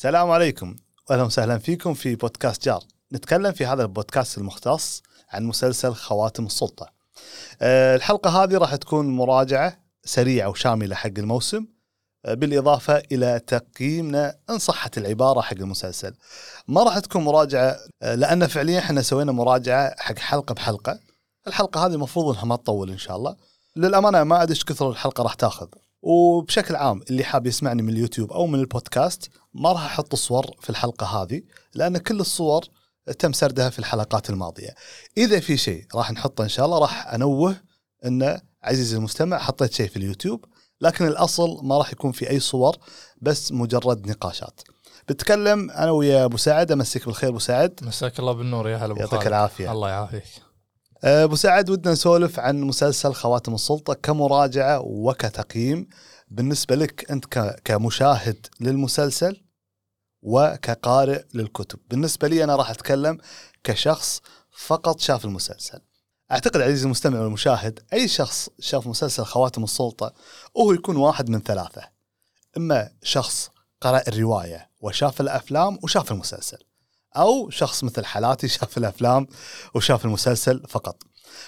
[0.00, 0.76] السلام عليكم.
[1.10, 2.82] واهلا وسهلا فيكم في بودكاست جار.
[3.12, 6.92] نتكلم في هذا البودكاست المختص عن مسلسل خواتم السلطة.
[7.62, 11.66] آه، الحلقة هذه راح تكون مراجعة سريعة وشاملة حق الموسم
[12.24, 16.14] آه، بالإضافة إلى تقييمنا إن صحت العبارة حق المسلسل.
[16.68, 21.00] ما راح تكون مراجعة آه، لأن فعليا إحنا سوينا مراجعة حق حلقة بحلقة.
[21.46, 23.36] الحلقة هذه المفروض إنها ما تطول إن شاء الله.
[23.76, 25.68] للأمانة ما إيش كثر الحلقة راح تاخذ.
[26.02, 30.70] وبشكل عام اللي حاب يسمعني من اليوتيوب أو من البودكاست ما راح أحط صور في
[30.70, 31.42] الحلقة هذه
[31.74, 32.64] لأن كل الصور
[33.18, 34.74] تم سردها في الحلقات الماضية.
[35.16, 37.56] إذا في شيء راح نحطه إن شاء الله راح أنوه
[38.04, 40.44] إنه عزيزي المستمع حطيت شيء في اليوتيوب
[40.80, 42.76] لكن الأصل ما راح يكون في أي صور
[43.20, 44.60] بس مجرد نقاشات.
[45.08, 49.00] بتكلم أنا ويا أبو سعد امسك بالخير أبو سعد مساك الله بالنور يا هلا أبو
[49.00, 49.26] يعطيك.
[49.26, 49.72] العافية.
[49.72, 50.24] الله يعافيك
[51.04, 55.88] أبو سعد ودنا نسولف عن مسلسل خواتم السلطة كمراجعة وكتقييم.
[56.28, 59.42] بالنسبة لك أنت كمشاهد للمسلسل
[60.22, 63.18] وكقارئ للكتب بالنسبة لي أنا راح أتكلم
[63.64, 64.20] كشخص
[64.50, 65.80] فقط شاف المسلسل.
[66.32, 70.12] أعتقد عزيزي المستمع والمشاهد أي شخص شاف مسلسل خواتم السلطة
[70.54, 71.82] وهو يكون واحد من ثلاثة.
[72.56, 76.58] إما شخص قرأ الرواية وشاف الأفلام وشاف المسلسل.
[77.16, 79.26] أو شخص مثل حالاتي شاف الأفلام
[79.74, 81.02] وشاف المسلسل فقط.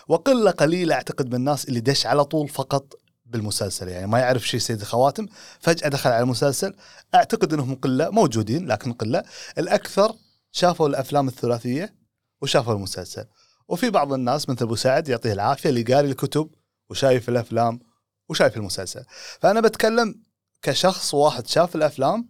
[0.09, 2.95] وقلة قليلة أعتقد من الناس اللي دش على طول فقط
[3.27, 3.89] بالمسلسل.
[3.89, 5.27] يعني ما يعرف شيء سيد الخواتم
[5.61, 6.75] فجأة دخل على المسلسل.
[7.15, 9.23] أعتقد إنهم قلة موجودين لكن قلة.
[9.59, 10.15] الأكثر
[10.53, 11.95] شافوا الأفلام الثلاثية
[12.43, 13.25] وشافوا المسلسل.
[13.69, 16.51] وفي بعض الناس مثل أبو سعد يعطيه العافية اللي قاري الكتب
[16.91, 17.81] وشايف الأفلام
[18.29, 19.05] وشايف المسلسل.
[19.41, 20.15] فأنا بتكلم
[20.63, 22.29] كشخص واحد شاف الأفلام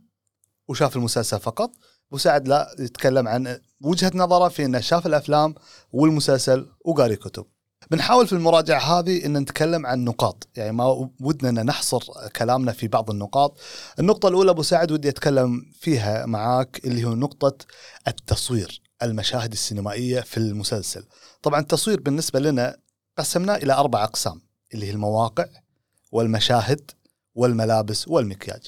[0.68, 1.70] وشاف المسلسل فقط
[2.12, 5.54] ابو سعد لا يتكلم عن وجهة نظره في إنه شاف الأفلام
[5.92, 7.46] والمسلسل وقاري كتب.
[7.90, 12.00] بنحاول في المراجعة هذه إن نتكلم عن نقاط، يعني ما ودنا إن نحصر
[12.36, 13.58] كلامنا في بعض النقاط.
[13.98, 17.66] النقطة الأولى أبو سعد ودي أتكلم فيها معاك اللي هو نقطة
[18.08, 21.04] التصوير، المشاهد السينمائية في المسلسل.
[21.42, 22.76] طبعا التصوير بالنسبة لنا
[23.18, 24.40] قسمناه إلى أربع أقسام
[24.74, 25.46] اللي هي المواقع
[26.12, 26.90] والمشاهد
[27.34, 28.62] والملابس والمكياج.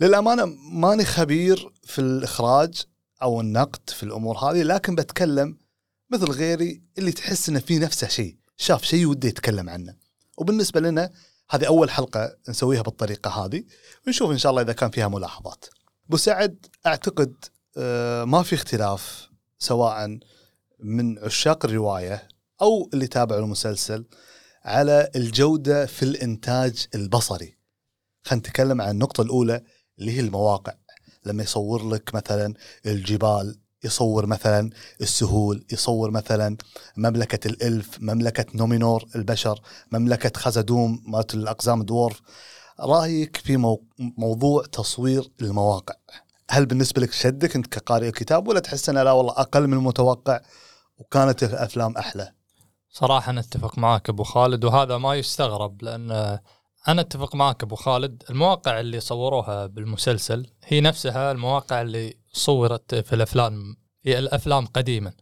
[0.00, 2.82] للأمانة ماني خبير في الإخراج
[3.22, 5.56] أو النقد في الأمور هذه لكن بتكلم
[6.10, 9.94] مثل غيري اللي تحس إنه في نفسه شيء شاف شيء وده يتكلم عنه.
[10.38, 11.10] وبالنسبة لنا
[11.50, 13.64] هذه أول حلقة نسويها بالطريقة هذه
[14.06, 15.64] ونشوف إن شاء الله إذا كان فيها ملاحظات.
[16.08, 17.34] أبو سعد أعتقد
[17.76, 19.28] آه، ما في اختلاف
[19.58, 20.18] سواء
[20.78, 22.28] من عشاق الرواية
[22.62, 24.04] أو اللي تابعوا المسلسل
[24.64, 27.55] على الجودة في الإنتاج البصري.
[28.26, 29.62] خلينا نتكلم عن النقطة الأولى
[29.98, 30.72] اللي هي المواقع.
[31.26, 32.54] لما يصور لك مثلا
[32.86, 34.70] الجبال يصور مثلا
[35.00, 36.56] السهول يصور مثلا
[36.96, 39.60] مملكة الإلف مملكة نومينور البشر
[39.92, 42.20] مملكة خزدوم مالت الأقزام دورف
[42.80, 43.86] رأيك في مو...
[43.98, 45.94] موضوع تصوير المواقع؟
[46.50, 50.40] هل بالنسبة لك شدك أنت كقارئ الكتاب ولا تحس أنه لا والله أقل من المتوقع
[50.98, 52.32] وكانت الأفلام أحلى؟
[52.90, 56.38] صراحة أنا أتفق معك أبو خالد وهذا ما يستغرب لأن
[56.88, 58.22] أنا أتفق معك أبو خالد.
[58.30, 65.12] المواقع اللي صوروها بالمسلسل هي نفسها المواقع اللي صورت في الأفلام في الأفلام قديما.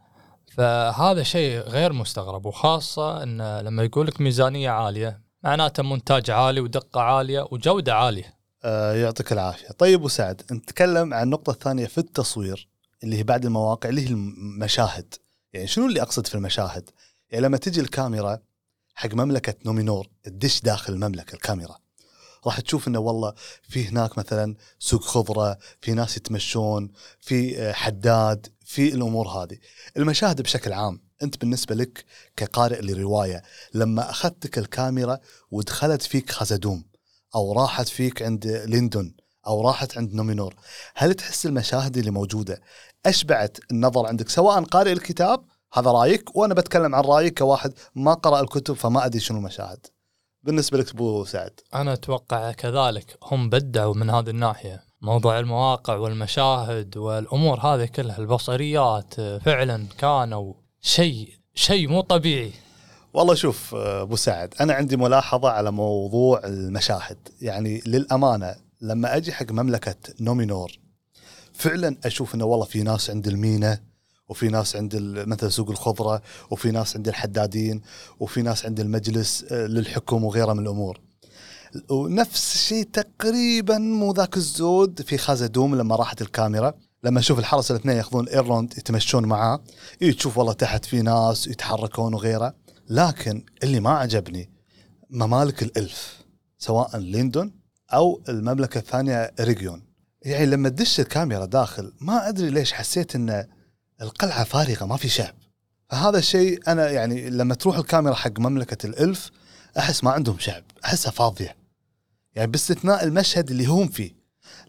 [0.51, 7.01] فهذا شيء غير مستغرب وخاصة إن لما يقول لك ميزانية عالية معناته مونتاج عالي ودقة
[7.01, 8.35] عالية وجودة عالية.
[8.63, 9.67] آه يعطيك العافية.
[9.67, 12.69] طيب وسعد نتكلم عن النقطة الثانية في التصوير
[13.03, 15.13] اللي هي بعد المواقع اللي هي المشاهد.
[15.53, 16.89] يعني شنو اللي أقصد في المشاهد؟
[17.29, 18.39] يعني لما تجي الكاميرا
[18.95, 21.77] حق مملكة نومينور تدش داخل المملكة الكاميرا
[22.45, 23.33] راح تشوف إنه والله
[23.63, 29.57] في هناك مثلا سوق خضرة، في ناس يتمشون، في آه، حداد، في الأمور هذه.
[29.97, 32.05] المشاهد بشكل عام، أنت بالنسبة لك
[32.37, 33.41] كقارئ لرواية
[33.73, 35.19] لما أخذتك الكاميرا
[35.51, 36.85] ودخلت فيك خزدوم
[37.35, 39.15] أو راحت فيك عند ليندون
[39.47, 40.55] أو راحت عند نومينور،
[40.95, 42.61] هل تحس المشاهد اللي موجودة
[43.05, 45.45] أشبعت النظر عندك سواء قارئ الكتاب
[45.77, 49.87] هذا رايك وأنا بتكلم عن رايك كواحد ما قرأ الكتب فما أدري شنو المشاهد.
[50.43, 51.59] بالنسبة لك أبو سعد.
[51.73, 59.13] أنا أتوقع كذلك هم بدعوا من هذه الناحية موضوع المواقع والمشاهد والأمور هذه كلها البصريات
[59.21, 62.51] فعلا كانوا شيء شيء مو طبيعي
[63.13, 69.51] والله شوف أبو سعد أنا عندي ملاحظة على موضوع المشاهد يعني للأمانة لما أجي حق
[69.51, 70.71] مملكة نومينور
[71.53, 73.79] فعلا أشوف إنه والله في ناس عند المينا
[74.27, 74.95] وفي ناس عند
[75.27, 77.81] مثلا سوق الخضرة وفي ناس عند الحدادين
[78.19, 80.99] وفي ناس عند المجلس آه، للحكم وغيرها من الأمور.
[81.89, 86.73] ونفس الشيء تقريبا مو ذاك الزود في خازادوم لما راحت الكاميرا
[87.03, 89.63] لما أشوف الحرس الاثنين ياخذون إلروند يتمشون معاه
[90.01, 92.53] إيه تشوف والله تحت في ناس يتحركون وغيره.
[92.89, 94.49] لكن اللي ما عجبني
[95.09, 96.25] ممالك ال Elf
[96.57, 97.51] سواء ليندون
[97.93, 99.83] أو المملكة الثانية إريجيون
[100.21, 103.47] يعني لما تدش الكاميرا داخل ما أدري ليش حسيت ان
[104.01, 105.33] القلعة فارغة ما في شعب.
[105.89, 109.31] فهذا الشيء أنا يعني لما تروح الكاميرا حق مملكة ال Elf
[109.77, 111.55] أحس ما عندهم شعب أحسها فاضية.
[112.35, 114.15] يعني باستثناء المشهد اللي هم فيه.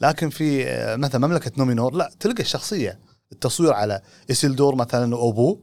[0.00, 2.98] لكن في آه، مثلا مملكة نومينور لا تلقى الشخصية.
[3.32, 4.00] التصوير على
[4.30, 5.60] اسيلدور مثلا وابوه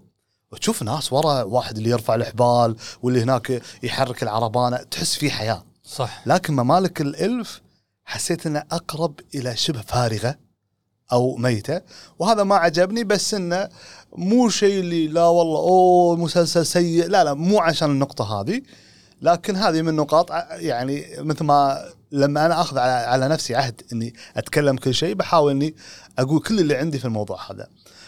[0.52, 5.66] وتشوف ناس ورا واحد اللي يرفع الحبال واللي هناك يحرك العربانة تحس في حياة.
[5.84, 6.24] صح.
[6.26, 7.62] لكن ممالك الإلف
[8.06, 10.38] حسيت إنها أقرب إلى شبه فارغة.
[11.14, 11.82] أو ميتة.
[12.20, 13.70] وهذا ما عجبني بس إنه
[14.16, 17.08] مو شيء اللي لا والله أوه مسلسل سيء.
[17.08, 18.62] لا لا مو عشان النقطة هذه
[19.22, 24.14] لكن هذه من نقاط يعني مثل ما لما أنا أخذ على, على نفسي عهد إني
[24.38, 25.76] أتكلم كل شيء بحاول إني
[26.20, 27.68] أقول كل اللي عندي في الموضوع هذا.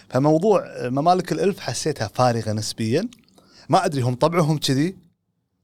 [0.10, 3.08] فموضوع ممالك الألف حسيتها فارغة نسبيا.
[3.70, 4.96] ما أدري هم طبعهم كذي.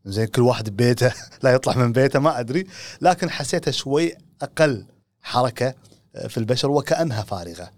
[0.05, 2.67] زين كل واحد ببيته لا يطلع من بيته ما أدري.
[3.01, 4.85] لكن حسيتها شوي أقل
[5.21, 5.73] حركة.
[6.27, 7.71] في البشر وكأنها فارغة.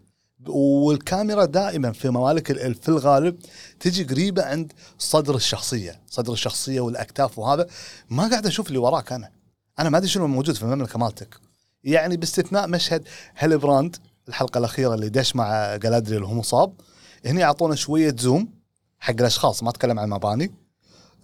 [0.47, 3.39] والكاميرا دائما في ممالك الالف في الغالب
[3.79, 7.67] تجي قريبة عند صدر الشخصية صدر الشخصية والأكتاف وهذا.
[8.09, 9.31] ما قاعد أشوف اللي وراك أنا.
[9.79, 11.39] أنا ما أدري شنو موجود في المملكة مالتك.
[11.83, 13.95] يعني باستثناء مشهد هالبراند
[14.27, 16.73] الحلقة الأخيرة اللي دش مع جلادريل اللي هو مصاب
[17.25, 18.49] هنا أعطونا شوية zoom
[18.99, 20.51] حق الأشخاص ما أتكلم عن المباني.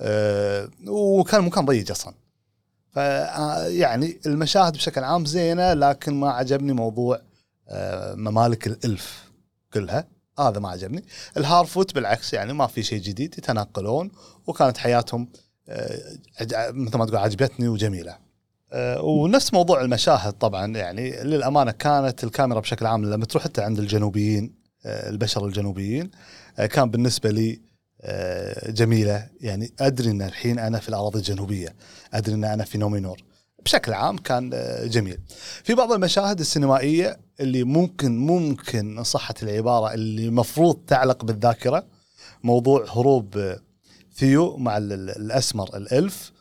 [0.01, 2.13] أه وكان مكان ضيق أصلا.
[2.91, 2.97] ف
[3.67, 7.21] يعني المشاهد بشكل عام زينة لكن ما عجبني موضوع
[7.69, 9.23] آه، ممالك ال Elf
[9.73, 10.07] كلها.
[10.39, 11.03] هذا ما عجبني.
[11.37, 14.11] الهارفوت بالعكس يعني ما في شيء جديد يتناقلون
[14.47, 15.27] وكانت حياتهم
[15.69, 16.17] آه،
[16.71, 18.17] مثل ما تقول عجبتني وجميلة.
[18.73, 23.79] آه، ونفس موضوع المشاهد طبعا يعني للأمانة كانت الكاميرا بشكل عام لما تروح حتى عند
[23.79, 26.11] الجنوبيين آه، البشر الجنوبيين
[26.59, 27.59] آه، كان بالنسبة لي آه،
[28.69, 29.29] جميلة.
[29.41, 31.75] يعني أدري إن الحين أنا في الاراضي الجنوبية.
[32.13, 33.23] أدري إن أنا في نومينور.
[33.65, 35.19] بشكل عام كان آه، جميل.
[35.63, 41.85] في بعض المشاهد السينمائية اللي ممكن ممكن ان صحت العبارة اللي مفروض تعلق بالذاكرة
[42.43, 43.59] موضوع هروب آه،
[44.15, 46.31] ثيو مع ال- ال- الأسمر ال Elf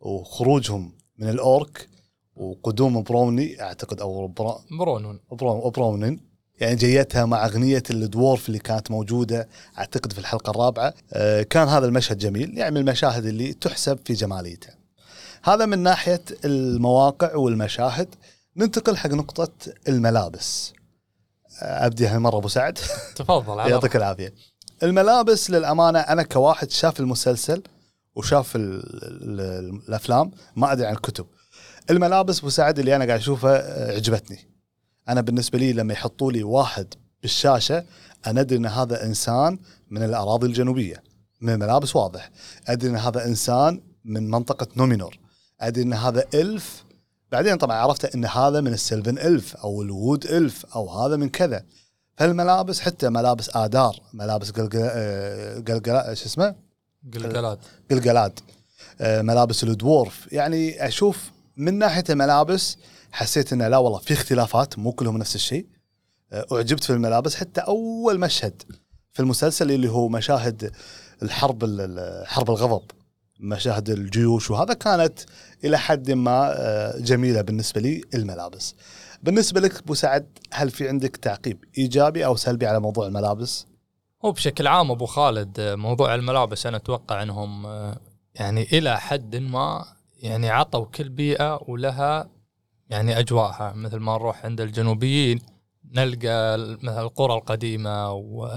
[0.00, 1.88] وخروجهم من ال Orc
[2.36, 5.20] وقدوم بروني أعتقد أو برا برونون.
[5.32, 6.20] برو- برونن
[6.60, 9.48] يعني جيتها مع أغنية ال Dwarf اللي كانت موجودة
[9.78, 10.94] أعتقد في الحلقة الرابعة.
[11.12, 14.74] آه، كان هذا المشهد جميل يعني من المشاهد اللي تحسب في جماليتها
[15.44, 18.14] هذا من ناحية المواقع والمشاهد.
[18.56, 19.52] ننتقل حق نقطة
[19.88, 20.72] الملابس.
[21.62, 22.78] آه، أبدي هالمرة أبو سعد.
[23.16, 24.34] تفضل يعطيك العافية.
[24.82, 27.62] الملابس للأمانة أنا كواحد شاف المسلسل
[28.14, 29.40] وشاف ال ال
[29.88, 31.26] الأفلام ما أدري عن الكتب.
[31.90, 34.53] الملابس أبو سعد اللي أنا قاعد اشوفها آه، عجبتني.
[35.08, 37.84] أنا بالنسبة لي لما يحطوا لي واحد بالشاشة
[38.26, 39.58] أنا أدري إن هذا إنسان
[39.90, 41.02] من الأراضي الجنوبية
[41.40, 42.30] من الملابس واضح.
[42.66, 45.18] أدري إن هذا إنسان من منطقة نومينور.
[45.60, 46.84] أدري إن هذا إلف.
[47.32, 51.64] بعدين طبعا عرفت إن هذا من السلفن إلف أو الوود إلف أو هذا من كذا.
[52.16, 56.54] فالملابس حتى ملابس آدار ملابس آه، قلقل شو اسمه؟
[57.14, 57.58] قلقلات.
[57.90, 58.40] قلقلاد
[59.00, 62.76] آه، ملابس الدوورف يعني أشوف من ناحية الملابس
[63.14, 65.66] حسيت إنه لا والله في اختلافات مو كلهم نفس الشيء.
[66.32, 68.62] آه، أعجبت في الملابس حتى أول مشهد
[69.12, 70.72] في المسلسل اللي هو مشاهد
[71.22, 72.82] الحرب ال- ال- حرب الغضب
[73.40, 75.18] مشاهد الجيوش وهذا كانت
[75.64, 78.74] إلى حد ما آه، جميلة بالنسبة لي الملابس.
[79.22, 83.66] بالنسبة لك أبو سعد هل في عندك تعقيب إيجابي أو سلبي على موضوع الملابس؟
[84.24, 87.66] هو بشكل عام أبو خالد آه، موضوع الملابس أنا أتوقع إنهم
[88.34, 89.84] يعني إلى حد ما
[90.18, 92.28] يعني عطوا كل بيئة ولها
[92.90, 95.40] يعني أجواءها مثل ما نروح عند الجنوبيين
[95.92, 98.50] نلقى مثل القرى القديمة و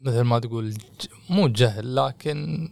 [0.00, 0.74] مثل ما تقول
[1.30, 2.68] مو جهل لكن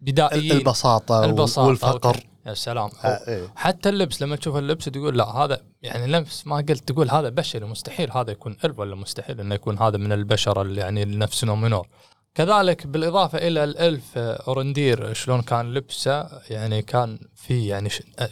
[0.00, 0.52] بدائيين.
[0.52, 2.16] البساطة, البساطة والفقر.
[2.46, 2.90] يا سلام.
[3.04, 3.48] آه، إيه.
[3.56, 7.66] حتى اللبس لما تشوف اللبس تقول لا هذا يعني نفس ما قلت تقول هذا بشري
[7.66, 11.86] مستحيل هذا يكون إلف ولا مستحيل إنه يكون هذا من البشر اللي يعني نفس نومينور.
[12.34, 18.24] كذلك بالإضافة إلى الألف آه، أورندير شلون كان لبسه يعني كان في يعني ش- أ-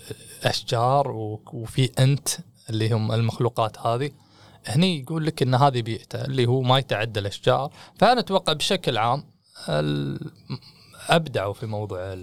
[0.46, 2.28] أشجار و- وفي أنت
[2.70, 4.10] اللي هم المخلوقات هذه.
[4.66, 7.70] هني يقول لك إن هذه بيئته اللي هو ما يتعدى الأشجار.
[7.98, 9.24] فأنا أتوقع بشكل عام
[11.08, 12.14] أبدعوا في موضوع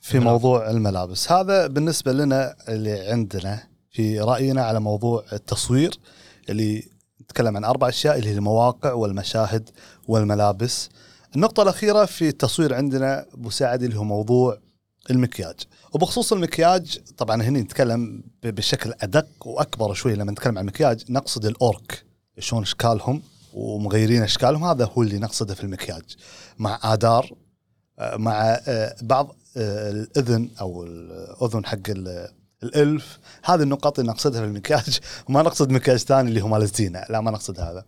[0.00, 1.32] في موضوع الملابس.
[1.32, 5.94] هذا بالنسبة لنا اللي عندنا في رأينا على موضوع التصوير
[6.50, 6.82] اللي
[7.22, 9.70] نتكلم عن أربع أشياء اللي هي المواقع والمشاهد
[10.08, 10.90] والملابس.
[11.36, 14.58] النقطة الأخيرة في التصوير عندنا أبو سعد اللي هو موضوع
[15.10, 15.56] المكياج.
[15.92, 21.04] وبخصوص المكياج طبعا هنا نتكلم بشكل أدق وأكبر شوي لما نتكلم عن المكياج.
[21.10, 22.04] نقصد الأورك.
[22.38, 23.22] شلون أشكالهم
[23.54, 26.02] ومغيرين أشكالهم هذا هو اللي نقصده في المكياج.
[26.58, 27.32] مع آدار
[27.98, 31.90] آه، مع آه، بعض آه، الأذن أو الأذن حق
[32.62, 33.18] الألف.
[33.44, 37.04] هذه النقاط اللي نقصدها في المكياج وما نقصد مكياج ثاني اللي هو مال الزينة.
[37.10, 37.84] لا ما نقصد هذا.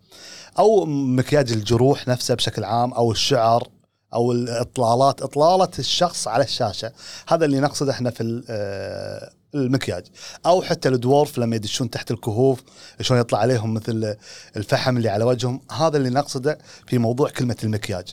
[0.59, 3.69] أو مكياج الجروح نفسه بشكل عام أو الشعر
[4.15, 5.23] أو الإطلالات.
[5.23, 6.93] إطلالة الشخص على الشاشة.
[7.29, 10.05] هذا اللي نقصده إحنا في آه، المكياج.
[10.47, 12.63] أو حتى الدورف لما يدشون تحت الكهوف
[13.01, 14.17] شلون يطلع عليهم مثل
[14.57, 15.61] الفحم اللي على وجههم.
[15.71, 18.09] هذا اللي نقصده في موضوع كلمة المكياج.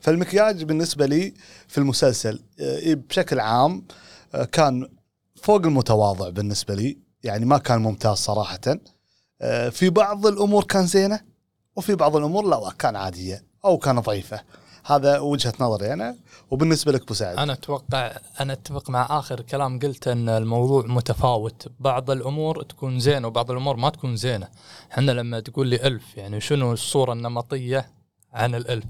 [0.00, 1.34] فالمكياج بالنسبة لي
[1.68, 3.84] في المسلسل آه، بشكل عام
[4.34, 4.88] آه، كان
[5.44, 6.98] فوق المتواضع بالنسبة لي.
[7.24, 8.60] يعني ما كان ممتاز صراحة.
[9.42, 11.20] آه، في بعض الأمور كان زينة
[11.76, 14.42] وفي بعض الأمور لا كان عادية أو كان ضعيفة.
[14.84, 16.16] هذا وجهة نظري أنا
[16.50, 17.36] وبالنسبة لك أبو سعد.
[17.36, 21.68] أنا أتوقع أنا أتفق مع آخر كلام قلته أن الموضوع متفاوت.
[21.80, 24.48] بعض الأمور تكون زينة وبعض الأمور ما تكون زينة.
[24.92, 27.90] إحنا لما تقول لي ألف يعني شنو الصورة النمطية
[28.32, 28.84] عن الألف؟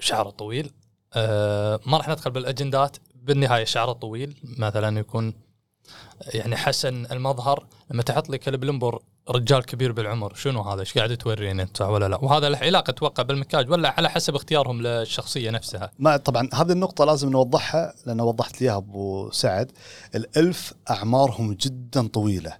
[0.00, 0.72] شعره طويل.
[1.14, 2.96] آه ما راح ندخل بالأجندات.
[3.14, 5.34] بالنهاية شعره طويل مثلا يكون
[6.34, 11.62] يعني حسن المظهر لما تحط لي كلبلمبر رجال كبير بالعمر شنو هذا؟ إيش قاعد توريني
[11.62, 16.16] أنت؟ ولا لا؟ وهذا له علاقه أتوقع بالمكياج ولا على حسب اختيارهم للشخصية نفسها؟ ما
[16.16, 19.72] طبعا هذه النقطة لازم نوضحها لأن وضحت لي أبو سعد.
[20.14, 22.56] الألف أعمارهم جدا طويلة.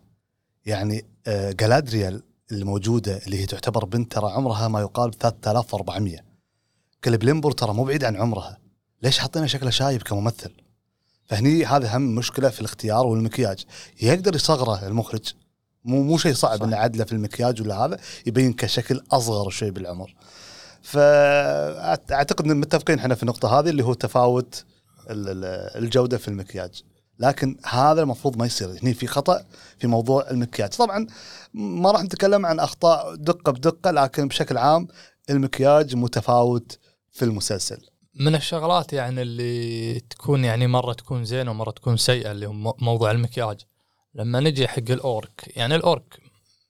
[0.67, 6.19] يعني آه، جلادريال الموجودة اللي هي تعتبر بنت ترى عمرها ما يقارب 3400
[7.05, 8.59] كلبليمبر ترى مو بعيد عن عمرها.
[9.03, 10.62] ليش حاطينها شكله شايب كممثل؟
[11.27, 13.65] فهني هذا هم مشكلة في الاختيار والمكياج.
[14.03, 15.33] يقدر يصغره المخرج؟
[15.85, 16.63] مو مو شيء صعب.
[16.63, 20.15] إنه عدله في المكياج ولا هذا يبين كشكل أصغر شوي بالعمر.
[20.83, 24.65] فاعتقد إن متفقين إحنا في النقطة هذه اللي هو تفاوت
[25.11, 26.83] ال- ال- الجودة في المكياج.
[27.19, 28.79] لكن هذا المفروض ما يصير.
[28.83, 29.45] هني في خطأ
[29.79, 30.71] في موضوع المكياج.
[30.71, 31.07] طبعا
[31.55, 34.89] ما راح نتكلم عن أخطاء دقة بدقة لكن بشكل عام
[35.31, 36.79] المكياج متفاوت
[37.13, 37.92] في المسلسل.
[38.15, 42.77] من الشغلات يعني اللي تكون يعني مرة تكون زينة ومرة تكون سيئة اللي هو مو-
[42.79, 43.61] موضوع المكياج.
[44.15, 46.21] لما نجي حق الأورك يعني الأورك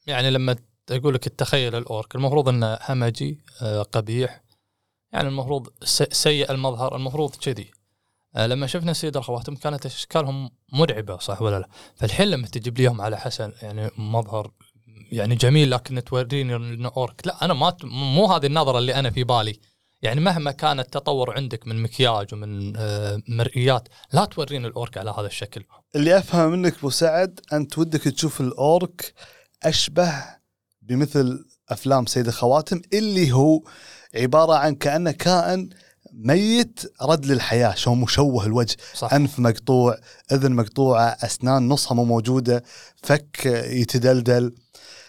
[0.06, 0.56] يعني لما
[0.90, 4.42] أقول لك تخيل الأورك المفروض إنه همجي آه، قبيح
[5.12, 5.68] يعني المفروض
[6.12, 7.70] سيء المظهر المفروض كذي.
[8.36, 12.82] آه، لما شفنا سيد الخواتم كانت أشكالهم مرعبة صح ولا لا؟ فالحين لما تجيب لي
[12.84, 14.50] اياهم على حسن يعني مظهر
[15.12, 19.24] يعني جميل لكن توريني انه أورك لا أنا ما مو هذه النظرة اللي أنا في
[19.24, 19.60] بالي.
[20.02, 25.26] يعني مهما كان التطور عندك من مكياج ومن آه، مرئيات لا توريني الأورك على هذا
[25.26, 25.64] الشكل.
[25.96, 29.14] اللي أفهم منك أبو سعد أنت ودك تشوف الأورك
[29.62, 30.12] أشبه
[30.82, 33.62] بمثل أفلام سيد الخواتم اللي هو
[34.14, 35.68] عبارة عن كأنه كائن
[36.12, 38.76] ميت رد للحياة شو مشوه الوجه.
[38.94, 39.14] صح.
[39.14, 39.96] أنف مقطوع
[40.32, 42.64] أذن مقطوعة أسنان نصها مو موجودة
[43.02, 44.54] فك يتدلدل.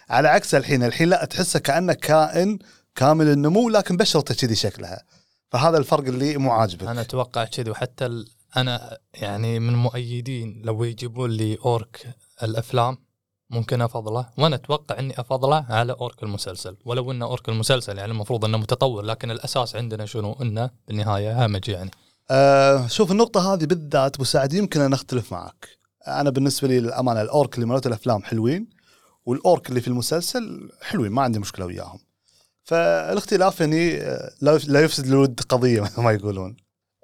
[0.09, 2.59] على عكس الحين الحين لا تحسه كأنه كائن
[2.95, 5.03] كامل النمو لكن بشرته كذي شكلها.
[5.51, 6.83] فهذا الفرق اللي مو عاجبك.
[6.83, 8.27] أنا أتوقع كذي وحتى ال...
[8.57, 12.97] أنا يعني من مؤيدين لو يجيبون لي Orc الأفلام
[13.49, 14.29] ممكن أفضله.
[14.37, 16.77] وأنا أتوقع إني أفضله على Orc المسلسل.
[16.85, 21.69] ولو ان Orc المسلسل يعني المفروض إنه متطور لكن الأساس عندنا شنو؟ إنه بالنهاية همج
[21.69, 21.91] يعني.
[22.31, 25.67] آه شوف النقطة هذه بالذات أبو سعد يمكن أن أختلف معك.
[26.07, 28.69] أنا بالنسبة لي للأمانة ال Orc اللي مالت الأفلام حلوين
[29.25, 31.99] وال Orc اللي في المسلسل حلوين ما عندي مشكلة وياهم.
[32.63, 36.55] فالاختلاف يعني آه، لا يفسد للود قضية مثل ما يقولون.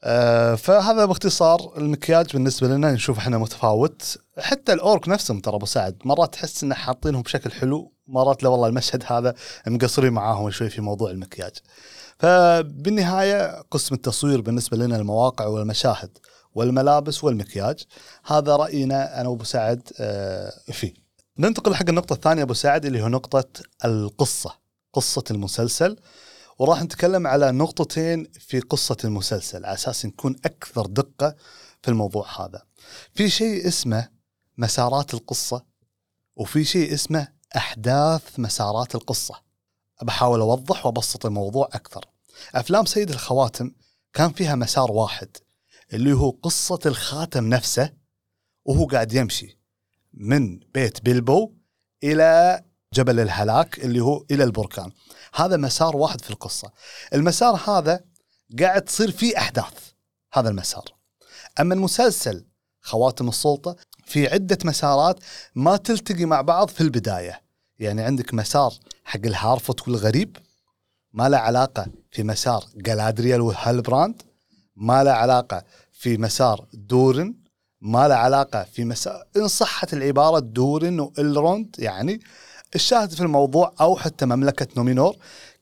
[0.03, 5.97] آه فهذا باختصار المكياج بالنسبة لنا نشوف إحنا متفاوت حتى الأورك نفسهم ترى أبو سعد
[6.05, 9.33] مرات تحس إنه حاطينهم بشكل حلو مرات لا والله المشهد هذا
[9.67, 11.51] مقصرين معاهم شوي في موضوع المكياج.
[12.19, 16.17] فبالنهاية قسم التصوير بالنسبة لنا المواقع والمشاهد
[16.55, 17.83] والملابس والمكياج
[18.25, 20.93] هذا رأينا أنا وأبو سعد آه، فيه.
[21.39, 23.45] ننتقل حق النقطة الثانية أبو سعد اللي هو نقطة
[23.85, 24.55] القصة،
[24.93, 25.99] قصة المسلسل
[26.59, 31.35] وراح نتكلم على نقطتين في قصة المسلسل على أساس نكون أكثر دقة
[31.81, 32.63] في الموضوع هذا.
[33.13, 34.09] في شيء اسمه
[34.57, 35.65] مسارات القصة
[36.35, 39.35] وفي شيء اسمه أحداث مسارات القصة.
[40.01, 42.05] بحاول أوضح وأبسط الموضوع أكثر.
[42.55, 43.71] أفلام سيد الخواتم
[44.13, 45.37] كان فيها مسار واحد
[45.93, 47.93] اللي هو قصة الخاتم نفسه
[48.65, 49.59] وهو قاعد يمشي
[50.13, 51.53] من بيت بيلبو
[52.03, 54.91] إلى جبل الهلاك اللي هو إلى البركان.
[55.33, 56.71] هذا مسار واحد في القصة.
[57.13, 58.03] المسار هذا
[58.59, 59.91] قاعد تصير فيه أحداث
[60.33, 60.85] هذا المسار.
[61.59, 62.45] أما المسلسل
[62.81, 65.19] خواتم السلطة في عدة مسارات
[65.55, 67.41] ما تلتقي مع بعض في البداية.
[67.79, 70.37] يعني عندك مسار حق الهارفوت والغريب
[71.13, 74.21] ما له علاقة في مسار جلادريال وهالبراند
[74.75, 77.35] ما له علاقة في مسار دورن
[77.81, 82.19] ما له علاقة في مسار إن صحت العبارة دورن وإلروند يعني
[82.75, 85.15] الشاهد في الموضوع أو حتى مملكة نومينور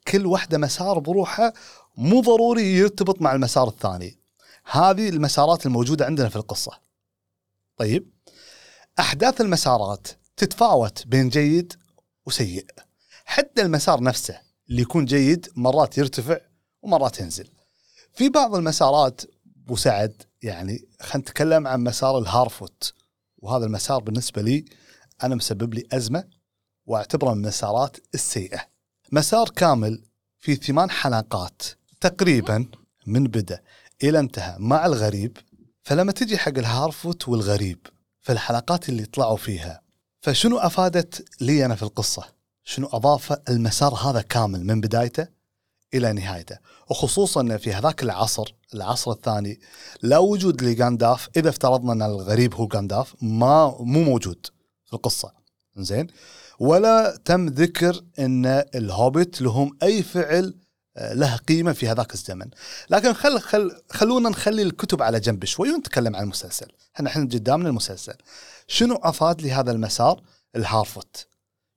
[0.07, 1.53] كل واحدة مسار بروحها
[1.97, 4.19] مو ضروري يرتبط مع المسار الثاني.
[4.71, 6.71] هذه المسارات الموجودة عندنا في القصة.
[7.77, 8.09] طيب
[8.99, 11.73] أحداث المسارات تتفاوت بين جيد
[12.25, 12.65] وسيء.
[13.25, 16.37] حتى المسار نفسه اللي يكون جيد مرات يرتفع
[16.81, 17.49] ومرات ينزل.
[18.13, 19.21] في بعض المسارات
[19.65, 22.93] أبو سعد يعني خلينا نتكلم عن مسار الهارفوت.
[23.37, 24.65] وهذا المسار بالنسبة لي
[25.23, 26.23] أنا مسبب لي أزمة
[26.87, 28.59] واعتبره من المسارات السيئة
[29.11, 30.03] مسار كامل
[30.39, 31.61] في ثمان حلقات
[32.01, 32.65] تقريبا
[33.05, 33.61] من بدا
[34.03, 35.37] إلى انتهى مع الغريب
[35.83, 37.87] فلما تجي حق الهارفوت والغريب
[38.21, 39.81] في الحلقات اللي طلعوا فيها
[40.21, 42.23] فشنو أفادت لي أنا في القصة؟
[42.63, 45.27] شنو أضاف المسار هذا كامل من بدايته
[45.93, 46.57] إلى نهايته،
[46.89, 49.59] وخصوصا في هذاك العصر العصر الثاني
[50.01, 54.47] لا وجود لغانداف إذا افترضنا إن الغريب هو غانداف ما مو موجود
[54.85, 55.31] في القصة.
[55.77, 56.07] زين؟
[56.59, 58.45] ولا تم ذكر إن
[58.75, 60.55] الهوبت لهم أي فعل
[60.97, 62.49] آه، له قيمة في هذاك الزمن.
[62.89, 66.67] لكن خل خل خلونا نخلي الكتب على جنب شوي ونتكلم عن المسلسل.
[66.95, 68.13] إحنا الحين قدامنا المسلسل.
[68.67, 70.21] شنو أفاد لي هذا المسار؟
[70.55, 71.27] الهارفوت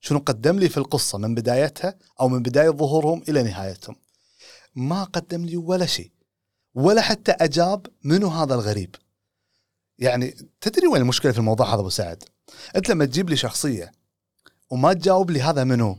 [0.00, 3.96] شنو قدم لي في القصة من بدايتها أو من بداية ظهورهم إلى نهايتهم؟
[4.74, 6.10] ما قدم لي ولا شيء.
[6.74, 8.94] ولا حتى أجاب منو هذا الغريب.
[9.98, 12.24] يعني تدري وين المشكلة في الموضوع هذا أبو سعد؟
[12.76, 13.92] أنت لما تجيب لي شخصية
[14.70, 15.98] وما تجاوب لي هذا منو.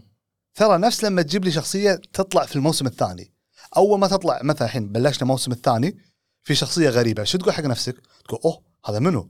[0.55, 3.33] ترى نفس لما تجيب لي شخصية تطلع في الموسم الثاني.
[3.77, 5.97] أول ما تطلع مثلا الحين بلشنا الموسم الثاني
[6.43, 9.29] في شخصية غريبة شو تقول حق نفسك؟ تقول أوه هذا منو؟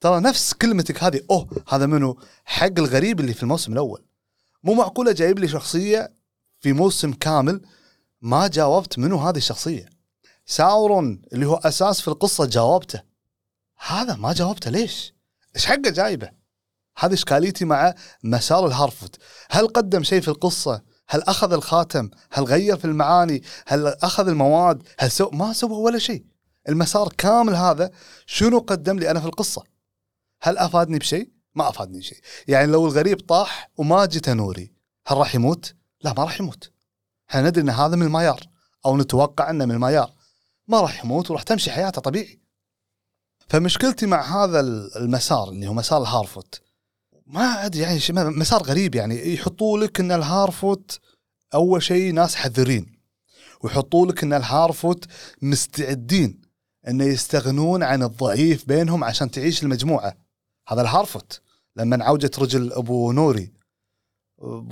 [0.00, 4.04] ترى نفس كلمتك هذه أوه هذا منو؟ حق الغريب اللي في الموسم الأول.
[4.62, 6.12] مو معقولة جايب لي شخصية
[6.60, 7.60] في موسم كامل
[8.20, 9.88] ما جاوبت منو هذه الشخصية.
[10.46, 13.02] ساورون اللي هو أساس في القصة جاوبته.
[13.86, 15.14] هذا ما جاوبته ليش؟
[15.56, 16.30] إيش حقه جايبه؟
[16.98, 19.16] هذه إشكاليتي مع مسار الهارفوت
[19.50, 24.82] هل قدم شيء في القصة؟ هل أخذ الخاتم؟ هل غير في المعاني؟ هل أخذ المواد؟
[24.98, 25.30] هل سو...
[25.30, 26.24] ما سوى ولا شيء.
[26.68, 27.90] المسار كامل هذا
[28.26, 29.62] شنو قدم لي أنا في القصة؟
[30.42, 32.18] هل أفادني بشيء؟ ما أفادني شيء.
[32.48, 34.72] يعني لو الغريب طاح وما جته نوري
[35.06, 36.70] هل راح يموت؟ لا ما راح يموت.
[37.30, 38.40] إحنا ندري إن هذا من المايار
[38.86, 40.12] أو نتوقع إنه من المايار
[40.68, 42.40] ما راح يموت وراح تمشي حياته طبيعي.
[43.48, 44.60] فمشكلتي مع هذا
[44.96, 46.63] المسار اللي هو مسار الهارفوت
[47.26, 49.34] ما أدري يعني مسار غريب يعني.
[49.34, 51.00] يحطوا لك إن الهارفوت
[51.54, 52.94] أول شيء ناس حذرين.
[53.60, 55.04] ويحطوا لك إن الهارفوت
[55.42, 56.40] مستعدين
[56.88, 60.16] انه يستغنون عن الضعيف بينهم عشان تعيش المجموعة.
[60.68, 61.40] هذا الهارفوت
[61.76, 63.52] لما عوجت رجل أبو نوري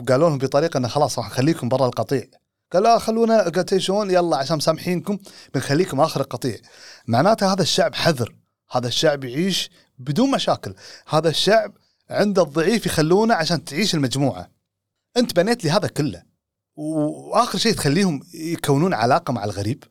[0.09, 2.25] قالوا لهم بطريقة انه خلاص راح نخليكم برا القطيع.
[2.73, 5.19] قال لا خلونا قلت شلون يلا عشان مسامحينكم
[5.55, 6.57] بنخليكم آخر القطيع.
[7.07, 8.35] معناته هذا الشعب حذر.
[8.71, 10.75] هذا الشعب يعيش بدون مشاكل.
[11.09, 11.73] هذا الشعب
[12.11, 14.51] عند الضعيف يخلونه عشان تعيش المجموعة.
[15.17, 16.23] أنت بنيت لي هذا كله.
[16.77, 19.85] وآخر شيء تخليهم يكونون علاقة مع الغريب؟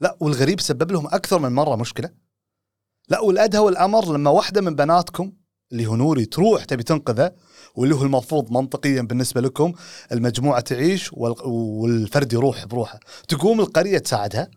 [0.00, 2.10] لا والغريب سبب لهم أكثر من مرة مشكلة.
[3.08, 5.32] لا والادهى والامر لما واحدة من بناتكم
[5.72, 7.32] اللي هو نوري تروح تبي تنقذه
[7.74, 9.72] واللي هو المفروض منطقيا بالنسبة لكم
[10.12, 13.00] المجموعة تعيش والفرد يروح بروحه.
[13.28, 14.50] تقوم القرية تساعدها؟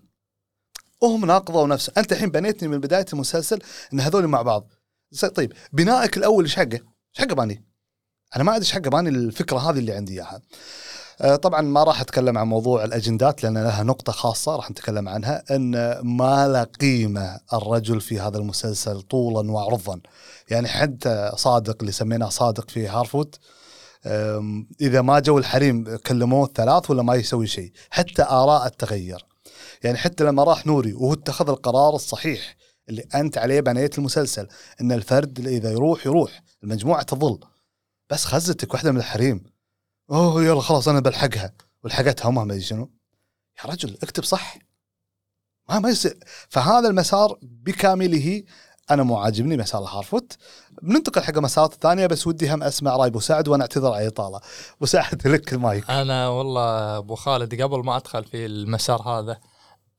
[1.01, 3.59] وهم ناقضوا نفسه أنت الحين بنيتني من بداية المسلسل
[3.93, 4.73] إن هذول مع بعض.
[5.35, 7.65] طيب بنائك الأول إيش حقه؟ إيش حقه باني؟
[8.35, 10.41] أنا ما أدري إيش حقه باني الفكرة هذه اللي عندي إياها.
[11.21, 15.43] آه، طبعا ما راح أتكلم عن موضوع الأجندات لأن لها نقطة خاصة راح نتكلم عنها
[15.51, 19.99] إن ما له قيمة الرجل في هذا المسلسل طولا وعرضا
[20.49, 23.39] يعني حتى صادق اللي سميناه صادق في هارفوت
[24.81, 29.25] إذا ما جو الحريم كلموه الثلاث ولا ما يسوي شيء حتى آراء تغير
[29.83, 32.55] يعني حتى لما راح نوري وهو اتخذ القرار الصحيح
[32.89, 34.47] اللي أنت عليه بنيت المسلسل
[34.81, 36.41] إن الفرد إذا يروح يروح.
[36.63, 37.39] المجموعة تظل.
[38.09, 39.43] بس خزتك واحدة من الحريم.
[40.11, 41.53] أوه يلا خلاص أنا بلحقها.
[41.83, 42.91] ولحقتها ما أدري شنو.
[43.59, 44.57] يا رجل اكتب صح.
[45.69, 46.17] ما ما يصير.
[46.49, 48.43] فهذا المسار بكامله
[48.91, 50.37] أنا مو عاجبني مسار الهارفوت
[50.81, 54.39] بننتقل حق مسارات ثانية بس ودي هم أسمع رأي أبو سعد وأنا أعتذر على الإطالة.
[54.77, 55.89] أبو سعد لك المايك.
[55.89, 59.37] أنا والله أبو خالد قبل ما أدخل في المسار هذا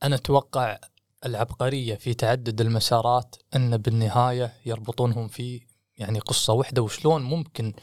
[0.03, 0.77] أنا أتوقع
[1.25, 5.61] العبقرية في تعدد المسارات أن بالنهاية يربطونهم في
[5.97, 7.73] يعني قصة واحدة وشلون ممكن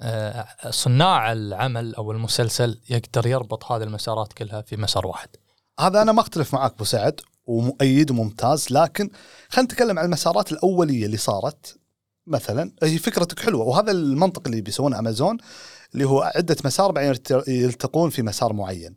[0.00, 5.28] آه، صناع العمل أو المسلسل يقدر يربط هذه المسارات كلها في مسار واحد.
[5.80, 9.10] هذا أنا ما أختلف معك أبو سعد ومؤيد وممتاز لكن
[9.48, 11.78] خلينا نتكلم عن المسارات الأولية اللي صارت
[12.26, 15.38] مثلا هي فكرتك حلوة وهذا المنطق اللي بيسوونه أمازون
[15.94, 17.14] اللي هو عدة مسار بعدين
[17.48, 18.96] يلتقون في مسار معين.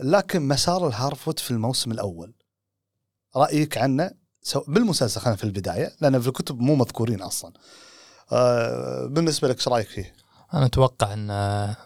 [0.00, 2.34] لكن مسار الهارفوت في الموسم الأول
[3.36, 4.10] رأيك عنه
[4.68, 7.52] بالمسلسل خلينا في البداية لأن في الكتب مو مذكورين أصلا.
[8.32, 10.14] آه بالنسبة لك إيش رأيك فيه؟
[10.54, 11.76] أنا أتوقع أن آه،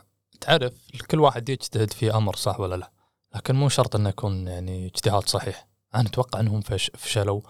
[0.40, 0.72] تعرف
[1.11, 2.90] كل واحد يجتهد في أمر صح ولا لا؟
[3.35, 5.68] لكن مو شرط إنه يكون يعني اجتهاد صحيح.
[5.94, 7.40] أنا أتوقع أنهم فش فشلوا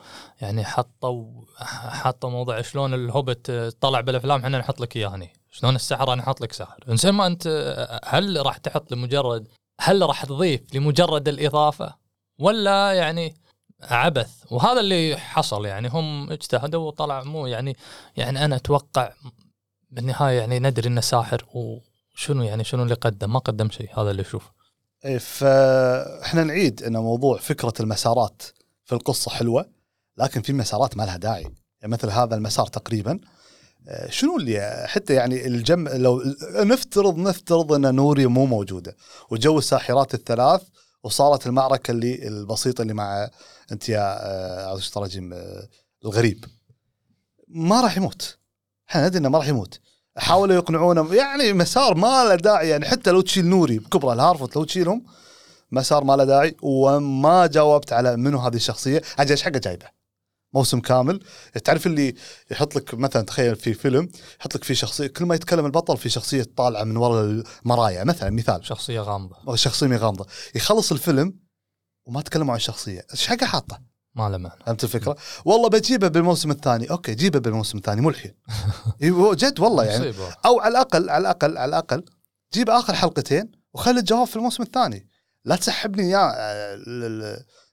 [0.40, 1.44] يعني حطوا
[1.90, 6.40] حطوا موضوع شلون الهوبت طلع بالأفلام إحنا نحط لك إياه هني شلون السحر أنا أحط
[6.40, 7.46] لك سحر انزين ما أنت
[8.04, 9.48] هل راح تحط لمجرد
[9.80, 11.94] هل راح تضيف لمجرد الإضافة
[12.38, 13.34] ولا يعني
[13.90, 14.30] عبث.
[14.50, 17.76] وهذا اللي حصل يعني هم اجتهدوا وطلع مو يعني
[18.16, 19.12] يعني أنا أتوقع
[19.90, 23.32] بالنهاية يعني ندري إنه ساحر وشنو يعني شنو اللي قدم.
[23.32, 24.50] ما قدم شيء هذا اللي أشوفه.
[25.04, 28.42] إيه، فاحنا نعيد إن موضوع فكرة المسارات
[28.84, 29.66] في القصة حلوة
[30.18, 31.42] لكن في مسارات ما لها داعي.
[31.80, 33.20] يعني مثل هذا المسار تقريبا.
[33.88, 36.22] آه، شنو اللي حتى يعني الجم لو
[36.54, 38.96] نفترض نفترض إن نوري مو موجودة
[39.30, 40.62] وجو الساحرات الثلاث
[41.02, 43.30] وصارت المعركة اللي البسيطة اللي مع
[43.72, 44.18] أنت يا
[44.72, 45.68] آه، تراجم آه،
[46.04, 46.44] الغريب.
[47.48, 48.38] ما راح يموت.
[48.90, 49.80] إحنا ندري إنه ما راح يموت.
[50.16, 54.64] حاولوا يقنعونه يعني مسار ما له داعي يعني حتى لو تشيل نوري بكبرة الهارفوت لو
[54.64, 55.04] تشيلهم
[55.72, 59.02] مسار ما له داعي وما جاوبت على منو هذه الشخصية.
[59.18, 59.86] أجل إيش حقه جايبه؟
[60.54, 61.20] موسم كامل.
[61.64, 62.14] تعرف اللي
[62.50, 64.08] يحط لك مثلا تخيل في فيلم
[64.40, 68.30] يحط لك في شخصية كل ما يتكلم البطل في شخصية طالعة من وراء المرايا مثلا
[68.30, 68.66] مثال.
[68.66, 69.56] شخصية غامضة.
[69.56, 70.26] شخصية غامضة.
[70.54, 71.43] يخلص الفيلم
[72.06, 73.80] وما تكلموا عن الشخصيه إيش حقه حاطة؟
[74.14, 74.60] ما له معنى.
[74.66, 78.34] فهمت الفكرة؟ والله بجيبه بالموسم الثاني، أوكي جيبه بالموسم الثاني مو الحين.
[79.42, 80.08] جد والله يعني.
[80.08, 80.34] مصيبة.
[80.46, 82.04] أو على الأقل على الأقل على الأقل
[82.54, 85.08] جيب آخر حلقتين وخلي الجواب في الموسم الثاني.
[85.44, 86.34] لا تسحبني اياه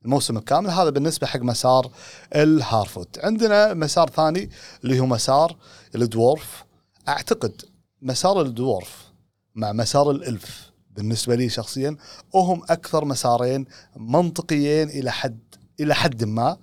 [0.06, 0.70] الموسم الكامل.
[0.70, 1.92] هذا بالنسبة حق مسار
[2.36, 4.50] الهارفوت عندنا مسار ثاني
[4.84, 5.58] اللي هو مسار
[5.96, 6.64] الدورف
[7.08, 7.62] أعتقد
[8.02, 9.12] مسار الدورف
[9.56, 10.71] مع مسار الإلف.
[10.96, 11.96] بالنسبة لي شخصيا
[12.34, 15.40] وهم أكثر مسارين منطقيين إلى حد
[15.80, 16.58] إلى حد ما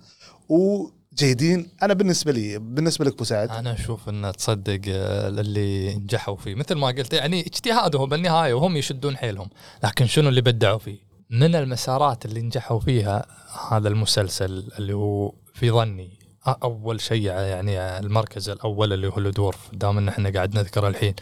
[0.49, 1.69] وجيدين.
[1.83, 6.55] أنا بالنسبة لي بالنسبة لك مساعد أنا أشوف إن تصدق آه، اللي نجحوا فيه.
[6.55, 9.49] مثل ما قلت يعني اجتهادهم بالنهاية وهم يشدون حيلهم.
[9.83, 13.25] لكن شنو اللي بدعوا فيه؟ من المسارات اللي نجحوا فيها
[13.71, 16.18] هذا المسلسل اللي هو في ظني.
[16.63, 21.13] أول شيء يعني المركز الأول اللي هو الدورف دام إن إحنا قاعد نذكر الحين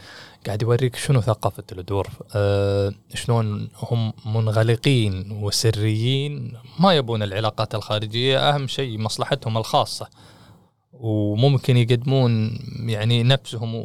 [0.47, 8.67] قاعد يوريك شنو ثقافة الدورف أه شلون هم منغلقين وسريين ما يبون العلاقات الخارجية أهم
[8.67, 10.09] شيء مصلحتهم الخاصة.
[10.93, 13.75] وممكن يقدمون يعني نفسهم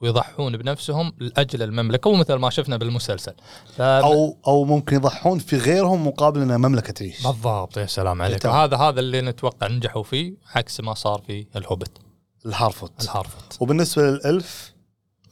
[0.00, 3.34] ويضحون بنفسهم لأجل المملكة ومثل ما شفنا بالمسلسل.
[3.76, 3.80] ف...
[3.80, 7.26] أو أو ممكن يضحون في غيرهم مقابل إن المملكة تعيش.
[7.26, 8.46] بالضبط يا سلام عليك.
[8.46, 11.98] هذا هذا اللي نتوقع نجحوا فيه عكس ما صار في الهوبت
[12.46, 12.92] الهارفوت.
[13.02, 13.56] الهارفوت.
[13.60, 14.74] وبالنسبة للألف؟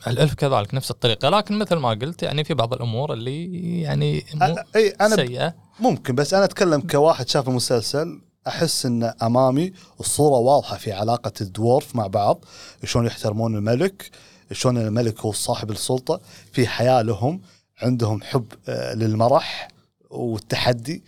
[0.06, 1.28] الألف كذلك نفس الطريقة.
[1.28, 5.54] لكن مثل ما قلت يعني في بعض الأمور اللي يعني مو أي أنانية سيئة.
[5.80, 11.96] ممكن بس أنا أتكلم كواحد شاف المسلسل أحس إن أمامي الصورة واضحة في علاقة الدورف
[11.96, 12.44] مع بعض
[12.84, 14.10] شلون يحترمون الملك.
[14.52, 16.20] شلون الملك هو صاحب السلطة
[16.52, 17.40] في حياة لهم
[17.82, 19.68] عندهم حب آه، للمرح
[20.10, 21.02] والتحدي.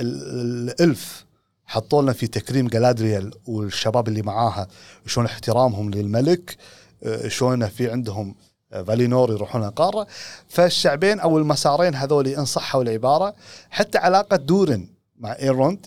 [0.00, 1.24] الألف
[1.66, 4.68] حطوا لنا في تكريم جلادريال والشباب اللي معاها
[5.06, 6.56] شلون احترامهم للملك
[7.02, 8.34] آه، شلون في عندهم
[8.72, 10.06] آه، فالينور يروحون القاره
[10.48, 13.34] فالشعبين أو المسارين هذول إن صحوا العبارة
[13.70, 15.86] حتى علاقة دورن مع ايروند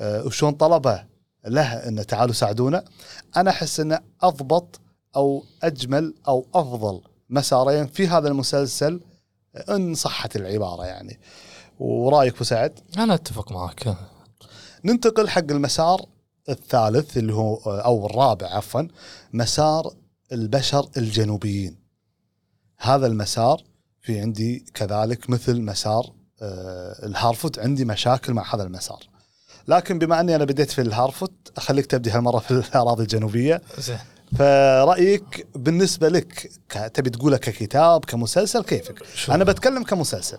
[0.00, 1.04] وشلون طلبه
[1.46, 2.84] له انه تعالوا ساعدونا.
[3.36, 4.80] أنا أحس إنه أضبط
[5.18, 7.00] أو أجمل أو أفضل
[7.30, 9.00] مسارين في هذا المسلسل
[9.70, 11.20] إن صحت العبارة يعني.
[11.78, 13.96] ورأيك أبو سعد؟ أنا أتفق معك.
[14.84, 16.06] ننتقل حق المسار
[16.48, 18.82] الثالث اللي هو أو الرابع عفوا
[19.32, 19.94] مسار
[20.32, 21.76] البشر الجنوبيين.
[22.78, 23.62] هذا المسار
[24.00, 29.02] في عندي كذلك مثل مسار آه، الهارفوت عندي مشاكل مع هذا المسار.
[29.68, 33.62] لكن بما أني أنا بديت في الهارفوت أخليك تبدي هالمرة في الأراضي الجنوبية.
[34.36, 36.50] فرأيك بالنسبة لك
[36.94, 40.38] تبي تقوله ككتاب كمسلسل كيفك؟ أنا بتكلم كمسلسل.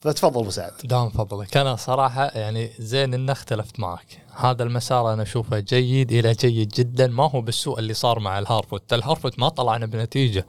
[0.00, 0.72] فتفضل أبو سعد.
[0.84, 1.56] دام فضلك.
[1.56, 4.22] أنا صراحة يعني زين ان اختلفت معك.
[4.36, 7.06] هذا المسار أنا أشوفه جيد إلى جيد جدا.
[7.06, 8.92] ما هو بالسوء اللي صار مع الهارفوت.
[8.92, 10.46] الهارفوت ما طلعنا بنتيجة.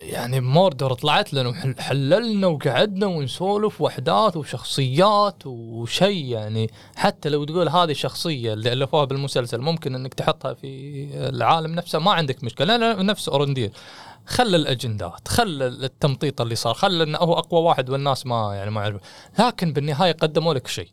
[0.00, 6.70] يعني موردر طلعت لنا وحللنا وقعدنا ونسولف واحداث وشخصيات وشيء يعني.
[6.96, 10.68] حتى لو تقول هذه الشخصيه اللي ألفوها بالمسلسل ممكن إنك تحطها في
[11.14, 12.76] العالم نفسه ما عندك مشكلة.
[12.76, 13.72] لا نفس اورندير
[14.26, 18.82] خل الأجندات خل التمطيط اللي صار خل إنه هو أقوى واحد والناس ما يعني ما
[18.82, 19.00] يعرف.
[19.38, 20.88] لكن بالنهاية قدموا لك شيء.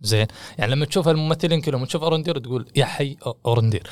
[0.00, 0.26] زين؟
[0.58, 3.86] يعني لما تشوف الممثلين كلهم تشوف اورندير تقول يا أخي اورندير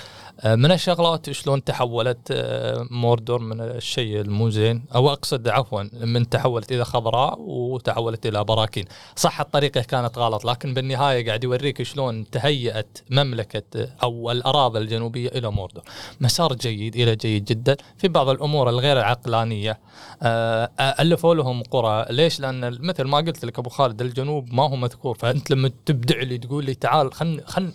[0.45, 6.73] من الشغلات شلون تحولت آه، موردور من الشيء المو زين أو أقصد عفوا من تحولت
[6.73, 8.85] إلى خضراء وتحولت إلى براكين.
[9.17, 15.51] صح الطريقة كانت غلط لكن بالنهاية قاعد يوريك شلون تهيأت مملكة أو الأراضي الجنوبية إلى
[15.51, 15.85] موردور.
[16.21, 17.77] مسار جيد إلى جيد جدا.
[17.99, 19.79] في بعض الأمور الغير عقلانية
[20.23, 22.07] آه، ألفوا لهم قرى.
[22.11, 25.15] ليش؟ لأن مثل ما قلت لك أبو خالد الجنوب ما هو مذكور.
[25.19, 27.73] فأنت لما تبدع لي تقول لي تعال خل خل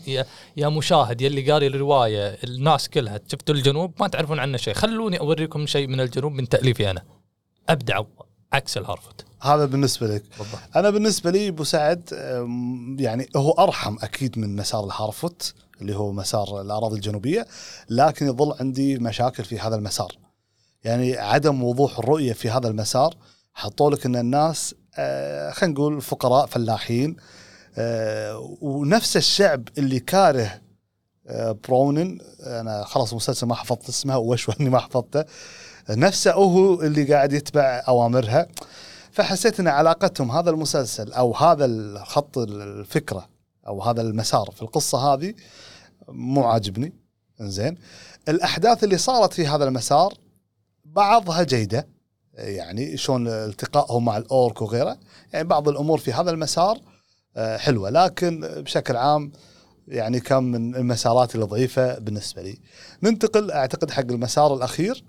[0.58, 4.74] يا مشاهد يلي قاري الرواية الناس كلها شفتوا الجنوب ما تعرفون عنه شيء.
[4.74, 7.04] خلوني أوريكم شيء من الجنوب من تأليفي أنا.
[7.70, 8.02] أبدع
[8.54, 10.24] عكس الهارفوت هذا بالنسبة لك.
[10.38, 10.60] بالضبط.
[10.76, 12.10] أنا بالنسبة لي أبو سعد
[13.00, 17.48] يعني هو أرحم أكيد من مسار الهارفوت اللي هو مسار الأراضي الجنوبية
[17.90, 20.18] لكن يظل عندي مشاكل في هذا المسار.
[20.84, 23.16] يعني عدم وضوح الرؤية في هذا المسار
[23.54, 27.16] حطوا لك إن الناس آه، خلينا نقول فقراء فلاحين
[27.78, 30.62] آه، ونفس الشعب اللي كاره
[31.28, 35.26] آه، برونن أنا خلاص المسلسل ما حفظت اسمها وشو إني ما حفظته.
[35.90, 38.48] نفسه هو اللي قاعد يتبع أوامرها.
[39.12, 43.30] فحسيت إن علاقتهم هذا المسلسل أو هذا الخط الفكرة
[43.68, 45.34] أو هذا المسار في القصة هذه
[46.08, 46.94] مو عاجبني.
[47.40, 47.78] زين
[48.30, 50.14] الأحداث اللي صارت في هذا المسار
[50.86, 51.88] بعضها جيدة.
[52.34, 54.98] يعني شلون التقائهم مع الأورك وغيره.
[55.34, 56.80] يعني بعض الأمور في هذا المسار
[57.38, 57.90] آه، حلوة.
[57.90, 59.32] لكن بشكل عام
[59.88, 62.58] يعني كان من المسارات اللي ضعيفه بالنسبة لي.
[63.04, 65.04] ننتقل أعتقد حق المسار الأخير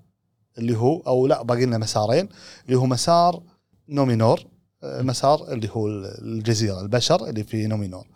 [0.59, 2.29] اللي هو أو لا باقي لنا مسارين
[2.67, 3.43] اللي هو مسار
[3.89, 4.41] نومينور
[4.83, 5.89] آه، مسار اللي هو
[6.23, 8.07] الجزيرة البشر اللي في نومينور.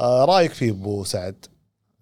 [0.00, 1.46] آه، رأيك فيه أبو سعد؟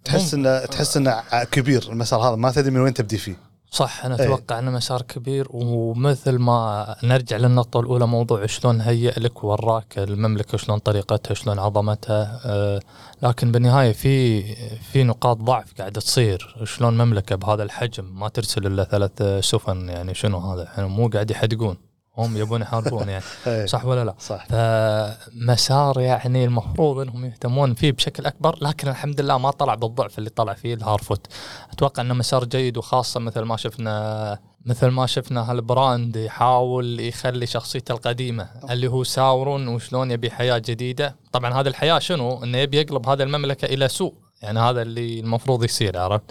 [0.05, 3.48] تحس انه تحس إنه كبير المسار هذا ما تدري من وين تبدي فيه.
[3.71, 4.25] صح أنا إيه.
[4.25, 5.49] أتوقع إنه مسار كبير.
[5.51, 12.41] ومثل ما نرجع للنقطة الأولى موضوع شلون هيئ لك وراك المملكة شلون طريقتها شلون عظمتها.
[12.45, 12.81] آه،
[13.23, 14.43] لكن بالنهاية في
[14.77, 16.57] في نقاط ضعف قاعدة تصير.
[16.65, 21.31] شلون مملكة بهذا الحجم ما ترسل إلا ثلاث سفن يعني شنو هذا؟ يعني مو قاعد
[21.31, 21.88] يحدقون.
[22.19, 23.25] هم يبون يحاربون يعني.
[23.47, 24.47] إيه، صح ولا لا؟ صح.
[24.47, 30.31] فمسار يعني المفروض إنهم يهتمون فيه بشكل أكبر لكن الحمد لله ما طلع بالضعف اللي
[30.31, 31.27] طلع فيه الهارفوت
[31.73, 37.93] أتوقع إنه مسار جيد وخاصة مثل ما شفنا مثل ما شفنا هالبراند يحاول يخلي شخصيته
[37.93, 41.17] القديمة اللي هو ساورون وشلون يبي حياة جديدة.
[41.33, 44.15] طبعا هذه الحياة شنو؟ إنه يبي يقلب هذه المملكة إلى سوء.
[44.43, 46.25] يعني هذا اللي المفروض يصير عرفت؟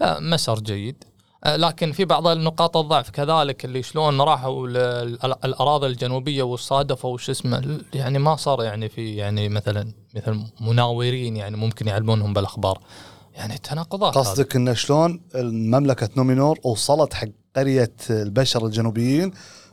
[0.00, 1.04] فمسار جيد.
[1.46, 8.18] لكن في بعض النقاط الضعف كذلك اللي شلون راحوا للاراضي الجنوبية وصادفوا وش اسمه يعني
[8.18, 12.78] ما صار يعني في يعني مثلا مثل مناورين يعني ممكن يعلمونهم بالأخبار
[13.34, 14.14] يعني تناقضات.
[14.18, 19.32] قصدك انه شلون مملكه نومينور وصلت حق قرية البشر الجنوبيين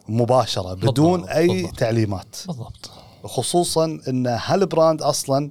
[0.09, 1.79] مباشرة بدون بالضبط، أي بالضبط.
[1.79, 2.89] تعليمات بالضبط
[3.23, 5.49] خصوصا إن هالبراند أصلا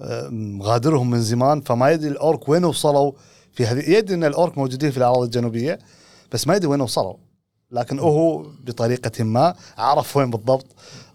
[0.00, 3.12] آه، مغادرهم من زمان فما يدري الأورك وين وصلوا
[3.52, 5.78] في هذه يدري إن الأورك موجودين في الاراضي الجنوبية
[6.32, 7.14] بس ما يدري وين وصلوا.
[7.70, 10.66] لكن هو بطريقة ما عرف وين بالضبط